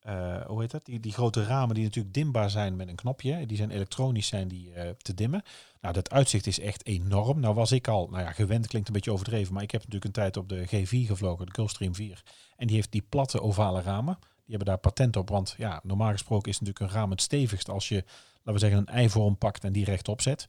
[0.00, 3.46] eh, hoe heet dat, die, die grote ramen die natuurlijk dimbaar zijn met een knopje,
[3.46, 5.42] die zijn elektronisch zijn die eh, te dimmen.
[5.80, 7.40] Nou, dat uitzicht is echt enorm.
[7.40, 10.04] Nou was ik al, nou ja, gewend klinkt een beetje overdreven, maar ik heb natuurlijk
[10.04, 12.22] een tijd op de G4 gevlogen, de Gulfstream 4,
[12.56, 14.18] en die heeft die platte ovale ramen.
[14.20, 17.68] Die hebben daar patent op, want ja, normaal gesproken is natuurlijk een raam het stevigst
[17.68, 18.04] als je,
[18.34, 20.48] laten we zeggen, een eivorm pakt en die rechtop zet.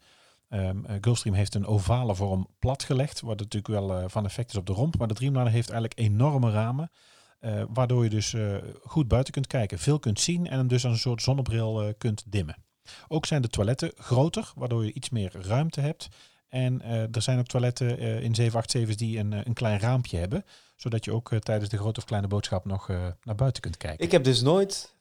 [1.01, 4.73] Gulfstream heeft een ovale vorm platgelegd, wat natuurlijk wel eh, van effect is op de
[4.73, 4.97] romp.
[4.97, 6.91] Maar de Dreamliner heeft eigenlijk enorme ramen,
[7.39, 8.35] eh, waardoor je dus
[8.83, 12.23] goed buiten kunt kijken, veel kunt zien en hem dus als een soort zonnebril kunt
[12.27, 12.63] dimmen.
[13.07, 16.07] Ook zijn de toiletten groter, waardoor je iets meer ruimte hebt.
[16.49, 16.81] En
[17.11, 21.29] er zijn ook toiletten in 787's die een, een klein raampje hebben, zodat je ook
[21.39, 22.87] tijdens de grote of kleine boodschap nog
[23.23, 24.05] naar buiten kunt kijken.
[24.05, 24.95] Ik heb dus nooit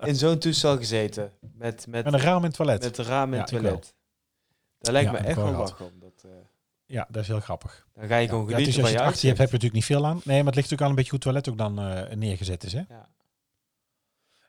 [0.00, 1.32] in zo'n toestel gezeten.
[1.40, 2.82] Met, met, Met een raam in het toilet.
[2.82, 3.94] met een raam in het toilet.
[4.84, 5.98] Daar lijkt Ja, me echt wel om.
[6.00, 6.30] Dat, eh,
[6.86, 7.86] Ja, dat is heel grappig.
[7.94, 9.72] dan ga je gewoon genieten als van je het achter je hebt, heb je natuurlijk
[9.74, 10.20] niet veel aan.
[10.24, 12.64] Nee, maar het ligt natuurlijk al een beetje hoe het toilet ook dan eh, neergezet
[12.64, 12.72] is.
[12.72, 12.82] Hè?
[12.88, 13.08] Ja.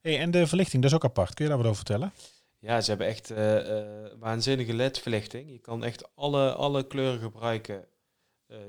[0.02, 1.34] Hey, en de verlichting, dat is ook apart.
[1.34, 2.14] Kun je daar wat over vertellen?
[2.60, 3.58] Ja, ze hebben echt eh,
[4.20, 5.52] waanzinnige LED-verlichting.
[5.52, 7.86] Je kan echt alle, alle kleuren gebruiken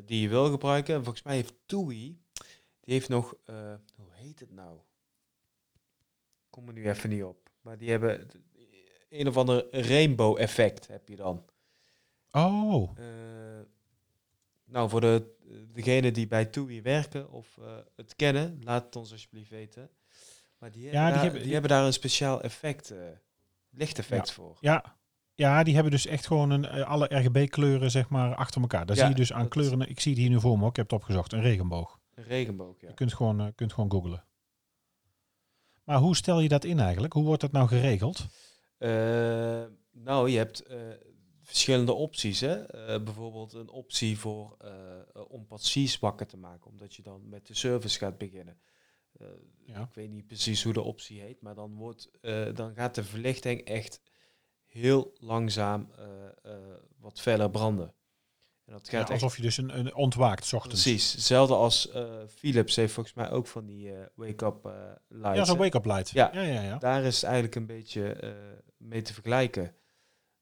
[0.04, 0.94] die je wil gebruiken.
[0.94, 2.20] En volgens mij heeft TUI,
[2.80, 3.34] die heeft nog,
[3.96, 4.76] hoe heet het nou?
[6.44, 7.50] Ik kom er nu even niet op.
[7.60, 8.28] Maar die hebben
[9.08, 11.44] een of ander rainbow effect heb je dan.
[12.36, 13.04] Oh, Eh,
[14.64, 15.34] nou, voor de,
[15.72, 19.90] degenen die bij TUI werken of eh, het kennen, laat het ons alsjeblieft weten.
[20.58, 22.98] Maar die, hebben, die daar, hebben- die hebben daar een speciaal effect, eh
[23.70, 24.56] lichteffect voor.
[24.60, 24.94] ja.
[25.34, 28.86] Ja, die hebben dus echt gewoon een, alle RGB-kleuren zeg maar achter elkaar.
[28.86, 29.80] Daar Ja, zie je dus aan kleuren.
[29.88, 30.70] Ik zie het hier nu voor me ook.
[30.70, 31.32] Ik heb het opgezocht.
[31.32, 32.00] Een regenboog.
[32.14, 32.88] Een regenboog, ja.
[32.88, 34.24] Je kunt gewoon, kunt gewoon googlen.
[35.84, 37.12] Maar hoe stel je dat in eigenlijk?
[37.12, 38.26] Hoe wordt dat nou geregeld?
[39.92, 40.62] Nou, je hebt
[41.46, 42.40] verschillende opties.
[42.40, 42.62] Hè?
[42.62, 47.46] Eh, bijvoorbeeld een optie voor, eh, om passies wakker te maken, omdat je dan met
[47.46, 48.58] de service gaat beginnen.
[49.12, 49.26] Eh,
[49.66, 52.10] ik weet niet precies hoe de optie heet, maar dan, wordt,
[52.54, 54.00] dan gaat de verlichting echt
[54.64, 55.90] heel langzaam
[56.98, 57.94] wat verder branden.
[58.64, 60.82] En dat gaat alsof je dus een, een ontwaakt ochtends.
[60.82, 61.88] Precies, hetzelfde als
[62.28, 64.64] Philips heeft volgens mij ook van die wake-up
[65.08, 65.36] light.
[65.36, 66.10] Ja, zo'n wake-up light.
[66.10, 66.30] Ja.
[66.32, 66.42] ja.
[66.42, 68.34] Ja, Daar is het eigenlijk een beetje
[68.76, 69.74] mee te vergelijken.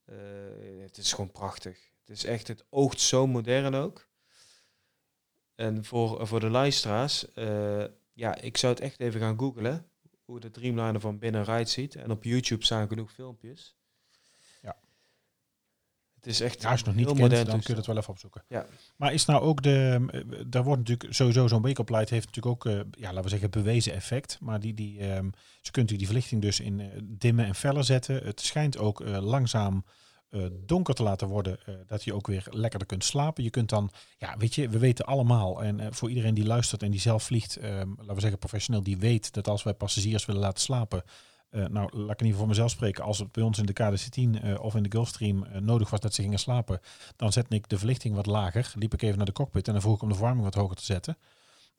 [0.04, 0.16] Eh,
[0.80, 1.90] het is gewoon prachtig.
[2.00, 4.08] Het is echt, het oogt zo modern ook.
[5.54, 9.88] En voor, voor de luisteraars, eh, ja, ik zou het echt even gaan googlen.
[10.24, 11.94] Hoe de Dreamliner van binnenuit ziet.
[11.94, 13.76] En op YouTube staan genoeg filmpjes.
[16.24, 16.62] Het is echt.
[16.62, 18.44] Ja, als je nog niet kent, dan dus- kun je het wel even opzoeken.
[18.48, 18.66] Ja.
[18.96, 20.06] Maar is nou ook de.
[20.10, 23.28] Eh, daar wordt natuurlijk sowieso zo'n wake-up light heeft natuurlijk ook, eh, ja, laten we
[23.28, 24.38] zeggen, bewezen effect.
[24.40, 27.84] Maar die, die, um, ze kunt u die verlichting dus in eh, dimmen en feller
[27.84, 28.24] zetten.
[28.24, 29.84] Het schijnt ook langzaam
[30.66, 33.44] donker te laten worden, dat je ook weer lekkerder kunt slapen.
[33.44, 36.90] Je kunt dan, ja, weet je, we weten allemaal, en voor iedereen die luistert en
[36.90, 40.40] die zelf vliegt, ehm, laten we zeggen professioneel, die weet dat als wij passagiers willen
[40.40, 41.02] laten slapen,
[41.54, 43.04] eh, nou, laat ik in ieder voor mezelf spreken.
[43.04, 46.00] Als het bij ons in de KDC-10 eh, of in de Gulfstream eh, nodig was
[46.00, 46.80] dat ze gingen slapen,
[47.16, 48.72] dan zet ik de verlichting wat lager.
[48.74, 50.76] Liep ik even naar de cockpit en dan vroeg ik om de verwarming wat hoger
[50.76, 51.16] te zetten.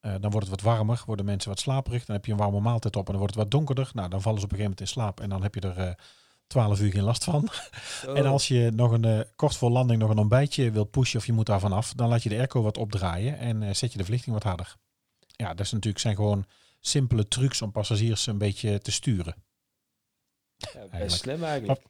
[0.02, 2.06] dan wordt het wat warmer, worden mensen wat slaperig.
[2.06, 3.90] Dan heb je een warme maaltijd op en dan wordt het wat donkerder.
[3.94, 5.98] Nou, dan vallen ze op een gegeven moment in slaap en dan heb je er...
[6.48, 7.50] 12 uur geen last van.
[8.16, 11.34] En als je nog een kort voor landing nog een ontbijtje wilt pushen of je
[11.34, 14.36] moet daar vanaf, dan laat je de airco wat opdraaien en zet je de verlichting
[14.36, 14.76] wat harder.
[15.20, 16.46] Ja, dat zijn natuurlijk zijn gewoon
[16.80, 19.36] simpele trucs om passagiers een beetje te sturen.
[20.92, 21.82] Best slim eigenlijk.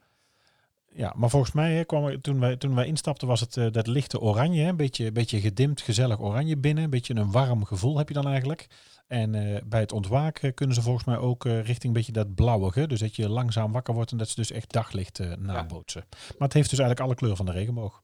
[0.96, 3.72] Ja, maar volgens mij hè, kwam er, toen, wij, toen wij instapten was het eh,
[3.72, 4.64] dat lichte oranje.
[4.64, 6.84] Een beetje, beetje gedimd, gezellig oranje binnen.
[6.84, 8.68] Een beetje een warm gevoel heb je dan eigenlijk.
[9.08, 12.36] En eh, bij het ontwaken eh, kunnen ze volgens mij ook richting een beetje dat
[12.36, 12.88] blauwige.
[12.88, 16.04] Dus dat je langzaam wakker wordt en dat ze dus echt daglicht nabootsen.
[16.10, 18.04] Maar het heeft dus eigenlijk alle kleuren van de regenboog.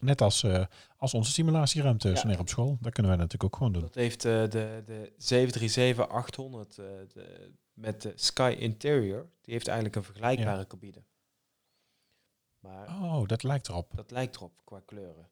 [0.00, 0.44] Net als,
[0.96, 2.38] als onze simulatieruimte ja.
[2.38, 2.78] op school.
[2.80, 3.82] Dat kunnen wij natuurlijk ook gewoon doen.
[3.82, 5.12] Dat heeft de, de
[6.76, 6.82] 737-800,
[7.80, 9.28] met de Sky Interior.
[9.40, 10.66] Die heeft eigenlijk een vergelijkbare ja.
[10.66, 11.02] cabine.
[12.58, 13.92] Maar oh, dat lijkt erop.
[13.94, 15.30] Dat lijkt erop qua kleuren.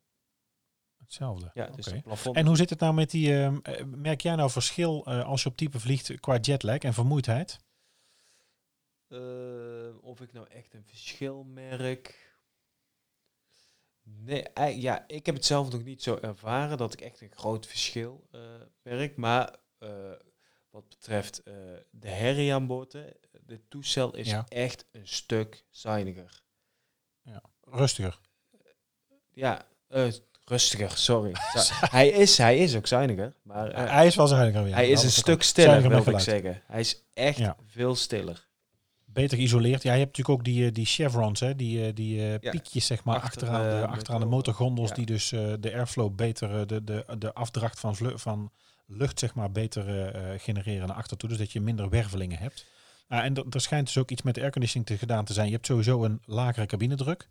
[0.96, 1.50] Hetzelfde.
[1.54, 2.02] Ja, dus okay.
[2.02, 2.36] plafond.
[2.36, 3.42] En hoe zit het nou met die.
[3.42, 6.94] Ehm, eh, merk jij nou verschil eh, als je op type vliegt qua jetlag en
[6.94, 7.58] vermoeidheid?
[9.08, 9.18] Eh,
[10.00, 12.26] of ik nou echt een verschil merk.
[14.02, 17.66] Nee, ja, ik heb het zelf nog niet zo ervaren dat ik echt een groot
[17.66, 18.28] verschil
[18.82, 19.16] merk.
[19.16, 19.56] Maar
[20.70, 21.54] wat betreft eh,
[21.90, 23.16] de herrie aan boten.
[23.46, 26.42] De toestel is echt een stuk zuiniger.
[27.22, 27.42] Ja.
[27.60, 28.18] Rustiger.
[28.50, 28.58] Eh,
[29.32, 30.12] ja, eh,
[30.44, 31.32] rustiger, sorry.
[31.96, 33.34] hij, is, hij is ook zuiniger.
[33.42, 34.68] Maar, hij is wel zuiniger.
[34.68, 34.74] Ja.
[34.74, 36.62] Hij is een stuk stiller, wil ik zeggen.
[36.66, 38.46] Hij is echt veel stiller.
[39.04, 39.82] Beter geïsoleerd.
[39.82, 41.54] Ja, je hebt natuurlijk ook die, die chevrons, hè?
[41.54, 46.14] die, die uh, piekjes zeg maar, achteraan, de, achteraan de motorgondels, die dus de airflow
[46.14, 48.52] beter, de, de, de afdracht van, van
[48.88, 51.28] lucht zeg maar, beter eh, eh, genereren naar achter toe.
[51.28, 52.66] Dus dat je minder wervelingen hebt.
[53.08, 55.46] Uh, en er schijnt dus ook iets met de airconditioning te gedaan te zijn.
[55.46, 57.28] Je hebt sowieso een lagere cabinedruk.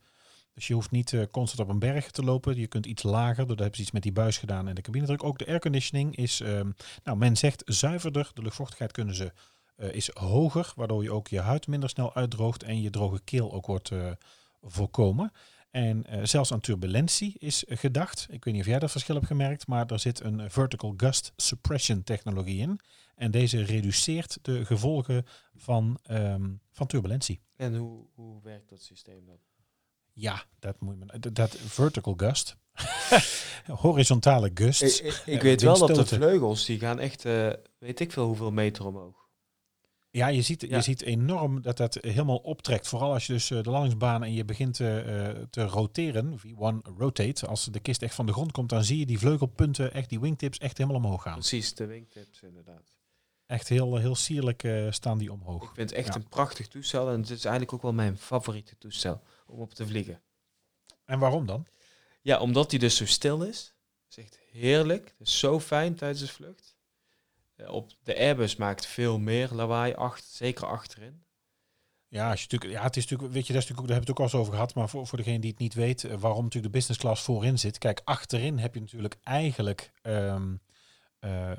[0.54, 2.56] Dus je hoeft niet eh, constant op een berg te lopen.
[2.56, 3.48] Je kunt iets lager.
[3.48, 5.24] Dat hebben ze iets met die buis gedaan en de cabinedruk.
[5.24, 6.72] Ook de airconditioning is, ehm,
[7.04, 8.32] nou men zegt zuiverder.
[8.34, 9.32] De luchtvochtigheid kunnen ze,
[9.92, 10.74] is hoger.
[10.76, 12.64] Waardoor je ook je huid minder snel uitdroogt.
[12.64, 13.92] En je droge keel ook wordt
[14.62, 15.32] voorkomen.
[15.78, 18.28] En eh, zelfs aan turbulentie is gedacht.
[18.30, 20.94] Ik weet niet of jij dat verschil hebt gemerkt, maar er zit een eh, vertical
[20.98, 22.80] gust suppression technologie in.
[23.16, 25.26] En deze reduceert de gevolgen
[25.56, 27.42] van, ehm, van turbulentie.
[27.56, 29.38] En hoe, hoe werkt dat systeem dan?
[30.14, 32.56] Ja, dat moet je Dat, vertical gust.
[33.66, 34.82] Horizontale gust.
[34.82, 37.24] Ik, eh, weet wel dat de vleugels die gaan echt,
[37.78, 39.27] weet ik veel hoeveel meter omhoog.
[40.10, 42.88] Ja, je ziet, je ziet enorm dat dat helemaal optrekt.
[42.88, 44.88] Vooral als je dus eh, de landingsbaan en je begint uh,
[45.50, 49.06] te roteren, V1 rotate, als de kist echt van de grond komt, dan zie je
[49.06, 51.34] die vleugelpunten, echt die wingtips, echt helemaal omhoog gaan.
[51.34, 52.98] Precies, de wingtips inderdaad.
[53.46, 55.64] Echt heel, heel sierlijk eh, staan die omhoog.
[55.64, 58.78] Ik vind het echt een prachtig toestel en het is eigenlijk ook wel mijn favoriete
[58.78, 60.22] toestel om op te vliegen.
[61.06, 61.68] En waarom dan?
[62.22, 63.76] Ja, omdat hij dus zo stil is.
[64.08, 65.14] Het is echt heerlijk.
[65.18, 66.77] Het is zo fijn tijdens de vlucht.
[67.58, 71.26] Eh, op de Airbus maakt veel meer lawaai, achter, zeker achterin.
[72.10, 74.16] Ja, als je natuurlijk, ja, het is natuurlijk, weet je, dat is natuurlijk, daar hebben
[74.16, 74.76] we het ook al eens over gehad.
[74.76, 77.60] Maar voor, voor degene die het niet weet, eh, waarom natuurlijk de business class voorin
[77.60, 77.78] zit.
[77.78, 80.56] Kijk, achterin heb je natuurlijk eigenlijk ehm,
[81.20, 81.52] eh,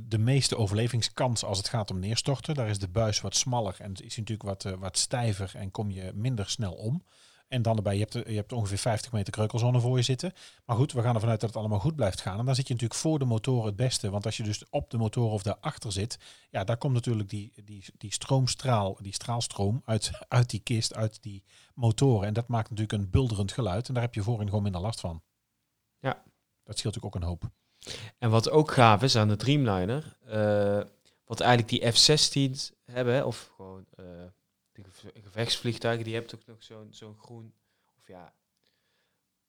[0.00, 2.54] de meeste overlevingskans als het gaat om neerstorten.
[2.54, 6.12] Daar is de buis wat smaller en is natuurlijk wat, wat stijver en kom je
[6.14, 7.04] minder snel om.
[7.50, 10.32] En dan erbij, je hebt, je hebt ongeveer 50 meter kreukelzone voor je zitten.
[10.64, 12.38] Maar goed, we gaan ervan uit dat het allemaal goed blijft gaan.
[12.38, 14.10] En dan zit je natuurlijk voor de motoren het beste.
[14.10, 16.18] Want als je dus op de motoren of daarachter zit,
[16.50, 21.22] ja, daar komt natuurlijk die, die, die stroomstraal, die straalstroom uit, uit die kist, uit
[21.22, 21.44] die
[21.74, 22.26] motoren.
[22.26, 23.88] En dat maakt natuurlijk een bulderend geluid.
[23.88, 25.22] En daar heb je voorin gewoon minder last van.
[25.98, 26.22] Ja.
[26.64, 27.50] Dat scheelt natuurlijk ook een hoop.
[28.18, 30.80] En wat ook gaaf is aan de Dreamliner, eh,
[31.24, 33.84] wat eigenlijk die F-16's hebben, of gewoon...
[33.96, 34.04] Eh,
[35.22, 37.54] gevechtsvliegtuigen, die hebben toch nog zo'n zo'n groen,
[37.98, 38.34] of ja,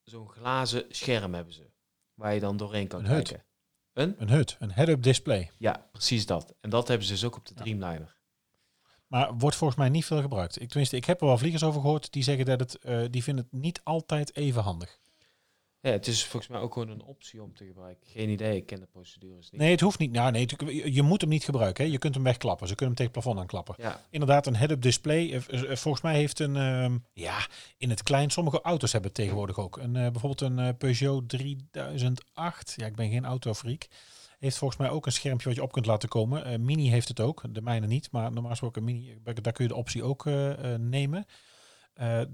[0.04, 1.72] zo'n glazen scherm hebben ze.
[2.14, 3.36] Waar je dan doorheen kan een kijken.
[3.36, 3.46] Hut.
[3.94, 4.16] Een?
[4.22, 5.52] Een hut, een head-up display.
[5.58, 6.56] Ja, precies dat.
[6.60, 7.54] En dat hebben ze dus ook op de.
[7.54, 8.20] Dreamliner.
[9.08, 10.62] Maar wordt volgens mij niet veel gebruikt.
[10.62, 13.24] Ik, tenminste, ik heb er wel vliegers over gehoord die zeggen dat het, eh, die
[13.24, 15.00] vinden het niet altijd even handig.
[15.82, 18.08] Ja, het is volgens mij ook gewoon een optie om te gebruiken.
[18.08, 19.62] Geen idee, ik ken de procedures niet.
[19.62, 20.12] Nee, het hoeft niet.
[20.12, 20.48] Nou, nee,
[20.94, 21.86] je- moet hem niet gebruiken.
[21.86, 21.92] Hè.
[21.92, 22.68] Je kunt hem wegklappen.
[22.68, 23.76] Ze kunnen hem tegen het plafond aanklappen.
[23.78, 25.32] Ja, Inderdaad, een head-up display.
[25.34, 29.20] Eh, eh, volgens mij heeft een, ehm, ja, in het klein, sommige auto's hebben het
[29.20, 29.78] tegenwoordig ook.
[29.78, 32.74] Een, eh, bijvoorbeeld een eh, Peugeot 3008.
[32.78, 33.88] Ja, ik ben geen autofreak.
[34.40, 36.46] Heeft volgens mij ook een schermpje wat je op kunt laten komen.
[36.46, 38.12] Eh, Mini heeft het ook, de mijne niet.
[38.12, 41.26] Maar normaal gesproken Mini, daar kun je de optie ook eh, eh, nemen.
[41.94, 42.26] Eh, eh,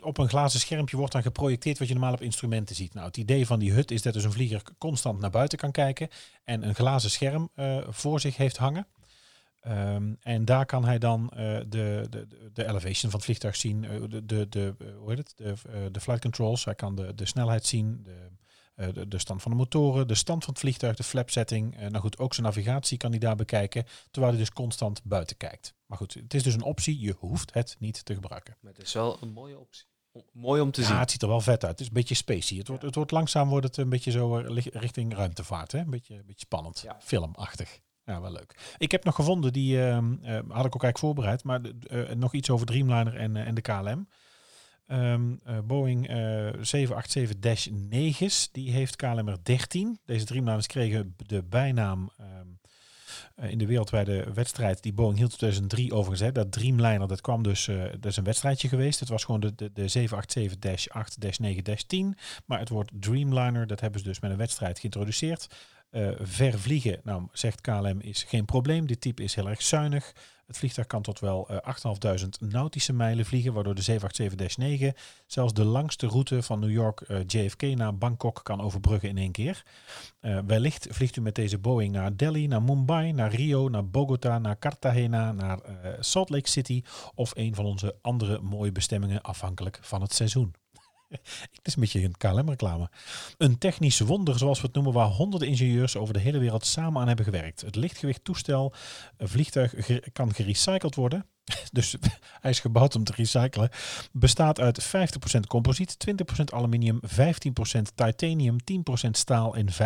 [0.00, 2.94] op een glazen schermpje wordt dan geprojecteerd wat je normaal op instrumenten ziet.
[2.94, 5.70] Nou, het idee van die hut is dat dus een vlieger constant naar buiten kan
[5.70, 6.08] kijken
[6.44, 8.86] en een glazen scherm eh, voor zich heeft hangen.
[9.60, 14.26] Ehm, en daar kan hij dan de, de, de- elevation van het vliegtuig zien, de,
[14.26, 15.34] de, de, hoe heet het?
[15.36, 16.64] De, de flight controls.
[16.64, 18.06] Hij kan de, de snelheid zien,
[18.86, 21.76] de, de, stand van de motoren, de stand van het vliegtuig, de flap setting.
[21.76, 25.36] Eh, nou goed, ook zijn navigatie kan hij daar bekijken, terwijl hij dus constant buiten
[25.36, 25.74] kijkt.
[25.88, 28.56] Maar goed, het is dus een optie, je hoeft het niet te gebruiken.
[28.60, 29.86] maar het is wel een mooie optie.
[30.12, 30.96] O- mooi om te Ja, zien.
[30.96, 31.70] het ziet er wel vet uit.
[31.72, 32.56] Het is een beetje spacey.
[32.56, 35.72] Het wordt, het wordt langzaam wordt het een beetje zo eh, richting ruimtevaart.
[35.72, 35.78] Hè?
[35.78, 36.80] Een beetje, een beetje spannend.
[36.80, 36.96] Ja.
[37.00, 37.80] Filmachtig.
[38.04, 38.74] Ja, wel leuk.
[38.78, 42.32] Ik heb nog gevonden, die ehm, eh, had ik ook eigenlijk voorbereid, maar eh, nog
[42.34, 44.08] iets over Dreamliner en, en de KLM.
[44.86, 49.98] Ehm, eh, Boeing eh 787-9's, die heeft KLM er 13.
[50.04, 52.36] Deze Dreamliners kregen de bijnaam ehm, eh,
[53.36, 56.32] in de wereldwijde wedstrijd die Boeing hield in 2003 overigens.
[56.32, 59.00] Dat Dreamliner, dat kwam dus, eh, dat is een wedstrijdje geweest.
[59.00, 60.08] Het was gewoon de, de, de
[62.14, 62.18] 787-8-9-10.
[62.46, 65.46] Maar het woord Dreamliner, dat hebben ze dus met een wedstrijd geïntroduceerd.
[65.90, 68.86] Eh ver vliegen, nou zegt KLM, is geen probleem.
[68.86, 70.12] Dit type is heel erg zuinig.
[70.48, 71.74] Het vliegtuig kan tot wel eh
[72.20, 77.18] 8.500 nautische mijlen vliegen, waardoor de 787-9 zelfs de langste route van New York eh,
[77.26, 79.62] JFK naar Bangkok kan overbruggen in één keer.
[80.20, 84.38] Eh, wellicht vliegt u met deze Boeing naar Delhi, naar Mumbai, naar Rio, naar Bogota,
[84.38, 86.82] naar Cartagena, naar eh, Salt Lake City
[87.14, 90.54] of een van onze andere mooie bestemmingen afhankelijk van het seizoen.
[91.56, 92.90] Het is een beetje een KLM-reclame.
[93.38, 97.00] Een technisch wonder, zoals we het noemen, waar honderden ingenieurs over de hele wereld samen
[97.00, 97.60] aan hebben gewerkt.
[97.60, 98.74] Het lichtgewicht toestel,
[99.18, 99.74] vliegtuig,
[100.12, 101.26] kan gerecycled worden.
[101.72, 101.96] Dus
[102.40, 103.70] hij is gebouwd om te recyclen.
[104.12, 104.90] Bestaat uit 50%
[105.46, 105.96] composiet,
[106.40, 108.56] 20% aluminium, 15% titanium,
[109.06, 109.76] 10% staal en 5%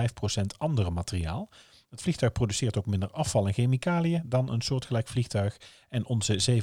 [0.59, 1.49] andere materiaal.
[1.91, 5.57] Het vliegtuig produceert ook minder afval en chemicaliën dan een soortgelijk vliegtuig.
[5.89, 6.63] En onze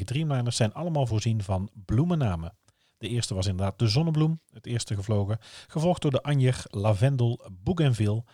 [0.00, 2.56] 787-9 Dreamliners zijn allemaal voorzien van bloemennamen.
[2.98, 5.38] De eerste was inderdaad de zonnebloem, het eerste gevlogen.
[5.66, 8.24] Gevolgd door de anjer, lavendel, bougainville,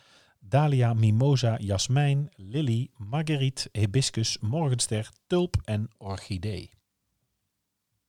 [0.41, 6.71] dahlia, mimosa, jasmijn, lily, marguerite, hibiscus, morgenster, tulp en orchidee.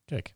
[0.05, 0.35] Kijk.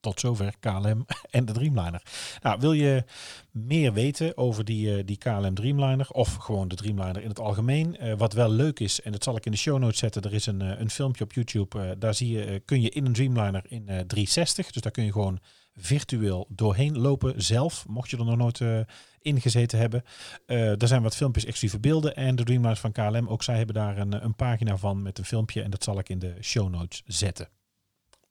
[0.00, 2.02] Tot zover KLM en de Dreamliner.
[2.42, 3.04] Nou, wil je
[3.50, 7.96] meer weten over die, eh, die KLM Dreamliner of gewoon de Dreamliner in het algemeen?
[7.96, 10.34] Eh, wat wel leuk is, en dat zal ik in de show notes zetten, er
[10.34, 11.96] is een, eh, een filmpje op YouTube.
[11.98, 15.12] daar zie je, kun je in een Dreamliner in eh 360, dus daar kun je
[15.12, 15.40] gewoon
[15.74, 18.80] virtueel doorheen lopen zelf, mocht je er nog nooit eh,
[19.20, 20.02] in gezeten hebben.
[20.46, 23.98] Er zijn wat filmpjes exclusieve beelden en de Dreamliners van KLM, ook zij hebben daar
[23.98, 27.02] een, een pagina van met een filmpje en dat zal ik in de show notes
[27.06, 27.48] zetten.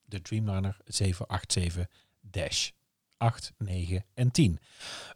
[0.09, 1.87] De Dreamliner 787
[3.17, 4.59] 8, 9 en 10.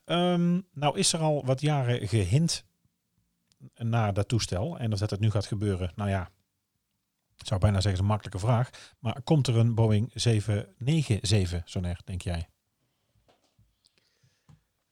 [0.06, 2.66] Ehm, nou is er al wat jaren gehint
[3.76, 4.78] naar dat toestel.
[4.78, 6.32] En dat het nu gaat gebeuren, nou ja,
[7.38, 8.96] ik zou bijna zeggen is een makkelijke vraag.
[9.00, 12.48] Maar komt er een Boeing 797 Sonair, denk jij?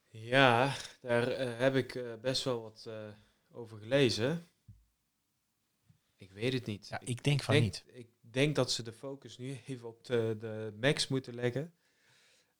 [0.10, 2.94] Ja, daar eh, heb ik eh, best wel wat eh,
[3.52, 4.48] over gelezen.
[6.18, 6.88] Ik weet het niet.
[6.88, 7.84] Ja, ik denk van niet.
[7.88, 11.74] Ik denk dat ze de focus nu even op de, de Max moeten leggen.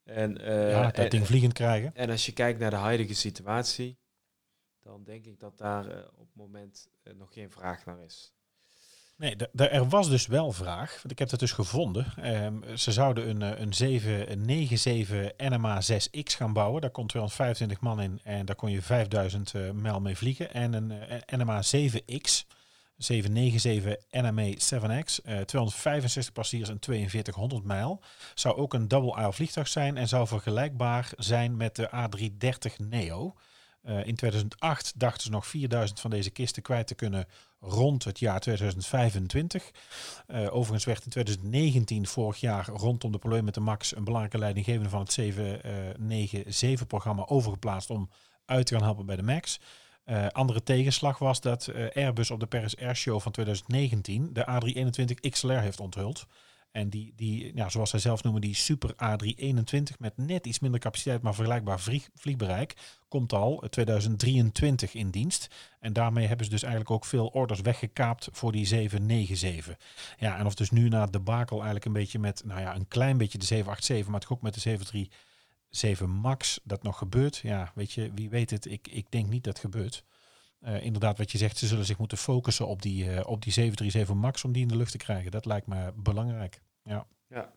[0.04, 1.94] En, eh, ja, dat en, ding vliegend krijgen.
[1.94, 3.98] en als je kijkt naar de huidige situatie,
[4.82, 8.32] dan denk ik dat daar eh, op het moment eh, nog geen vraag naar is.
[9.16, 12.12] Nee, er was dus wel vraag, want ik heb dat dus gevonden.
[12.16, 16.80] Ehm, ze zouden een, een 797 NMA 6X gaan bouwen.
[16.80, 20.52] Daar kon 225 man in en daar kon je 5000 eh, mijl mee vliegen.
[20.54, 20.92] En een
[21.36, 22.44] NMA 7X,
[22.96, 28.02] 797 NMA 7X, eh 265 passagiers en 4200 mijl.
[28.34, 33.34] Zou ook een double aisle vliegtuig zijn en zou vergelijkbaar zijn met de A330 Neo.
[33.82, 37.26] Eh, in 2008 dachten ze nog 4000 van deze kisten kwijt te kunnen
[37.60, 39.70] rond het jaar 2025.
[40.26, 44.38] Eh, overigens werd in 2019, vorig jaar, rondom de probleem met de MAX, een belangrijke
[44.38, 48.10] leidinggevende van het 797-programma overgeplaatst om
[48.44, 49.60] uit te gaan helpen bij de MAX.
[50.04, 54.46] Eh, andere tegenslag was dat eh, Airbus op de Paris Air Show van 2019 de
[54.46, 56.26] A321 XLR heeft onthuld.
[56.72, 60.80] En die, die ja, zoals zij zelf noemen, die Super A321 met net iets minder
[60.80, 62.76] capaciteit, maar vergelijkbaar vlieg, vliegbereik,
[63.08, 65.48] komt al 2023 in dienst.
[65.80, 69.76] En daarmee hebben ze dus eigenlijk ook veel orders weggekaapt voor die 797.
[70.18, 72.88] Ja, en of dus nu na de bakel eigenlijk een beetje met, nou ja, een
[72.88, 74.60] klein beetje de 787, maar toch ook met de
[75.72, 77.36] 737 Max dat nog gebeurt.
[77.36, 78.66] Ja, weet je, wie weet het.
[78.66, 80.04] Ik, ik denk niet dat het gebeurt.
[80.60, 83.52] Uh, inderdaad, wat je zegt, ze zullen zich moeten focussen op die, uh, op die
[83.52, 85.30] 737 MAX om die in de lucht te krijgen.
[85.30, 86.62] Dat lijkt me belangrijk.
[86.82, 87.06] Ja.
[87.28, 87.52] ja.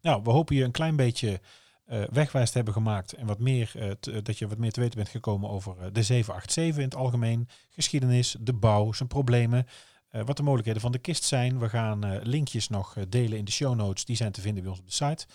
[0.00, 1.40] Nou, we hopen je een klein beetje
[1.86, 4.96] uh, wegwijs te hebben gemaakt en wat meer, te, dat je wat meer te weten
[4.96, 9.66] bent gekomen over de 787 in het algemeen, geschiedenis, de bouw, zijn problemen,
[10.10, 11.58] wat de mogelijkheden van de kist zijn.
[11.58, 14.80] We gaan linkjes nog delen in de show notes, die zijn te vinden bij ons
[14.80, 15.26] op de site.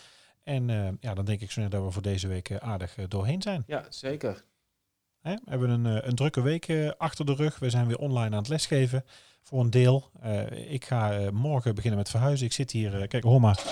[0.50, 3.64] En ja, dan denk ik zo net dat we voor deze week aardig doorheen zijn.
[3.68, 4.44] Ja, zeker.
[5.22, 5.34] Hè?
[5.34, 7.60] We hebben een, een drukke week achter de rug.
[7.60, 9.06] We zijn weer online aan het lesgeven
[9.44, 10.12] voor een deel.
[10.68, 12.46] Ik ga morgen beginnen met verhuizen.
[12.46, 13.64] Ik zit hier, kijk, hoor maar,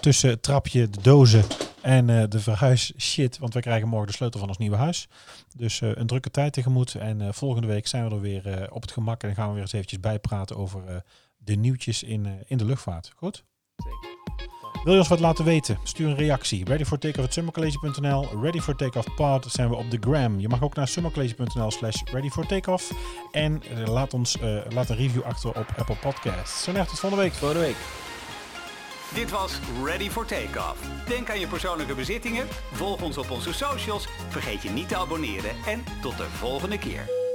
[0.00, 1.44] tussen het trapje, de dozen
[1.82, 3.38] en de verhuis shit.
[3.38, 5.08] Want wij krijgen morgen de sleutel van ons nieuwe huis.
[5.56, 6.94] Dus een drukke tijd tegemoet.
[6.94, 9.22] En volgende week zijn we er weer op het gemak.
[9.22, 11.02] En gaan we weer eens eventjes bijpraten over
[11.36, 13.12] de nieuwtjes in, in de luchtvaart.
[13.16, 13.44] Goed?
[13.76, 14.15] Zeker.
[14.86, 15.78] Wil je ons wat laten weten?
[15.82, 16.64] Stuur een reactie.
[16.64, 18.28] Ready for takeoff summercollege.nl.
[18.42, 20.40] Ready for takeoff pod zijn we op de gram.
[20.40, 22.92] Je mag ook naar summercollege.nl slash ready for takeoff.
[23.32, 26.62] En uh, laat ons uh, laat een review achter op Apple Podcasts.
[26.62, 27.32] Zo net tot volgende week.
[27.32, 27.76] Volgende week.
[29.14, 31.06] Dit was Ready for Takeoff.
[31.08, 32.46] Denk aan je persoonlijke bezittingen.
[32.72, 34.06] Volg ons op onze socials.
[34.28, 35.50] Vergeet je niet te abonneren.
[35.66, 37.25] En tot de volgende keer.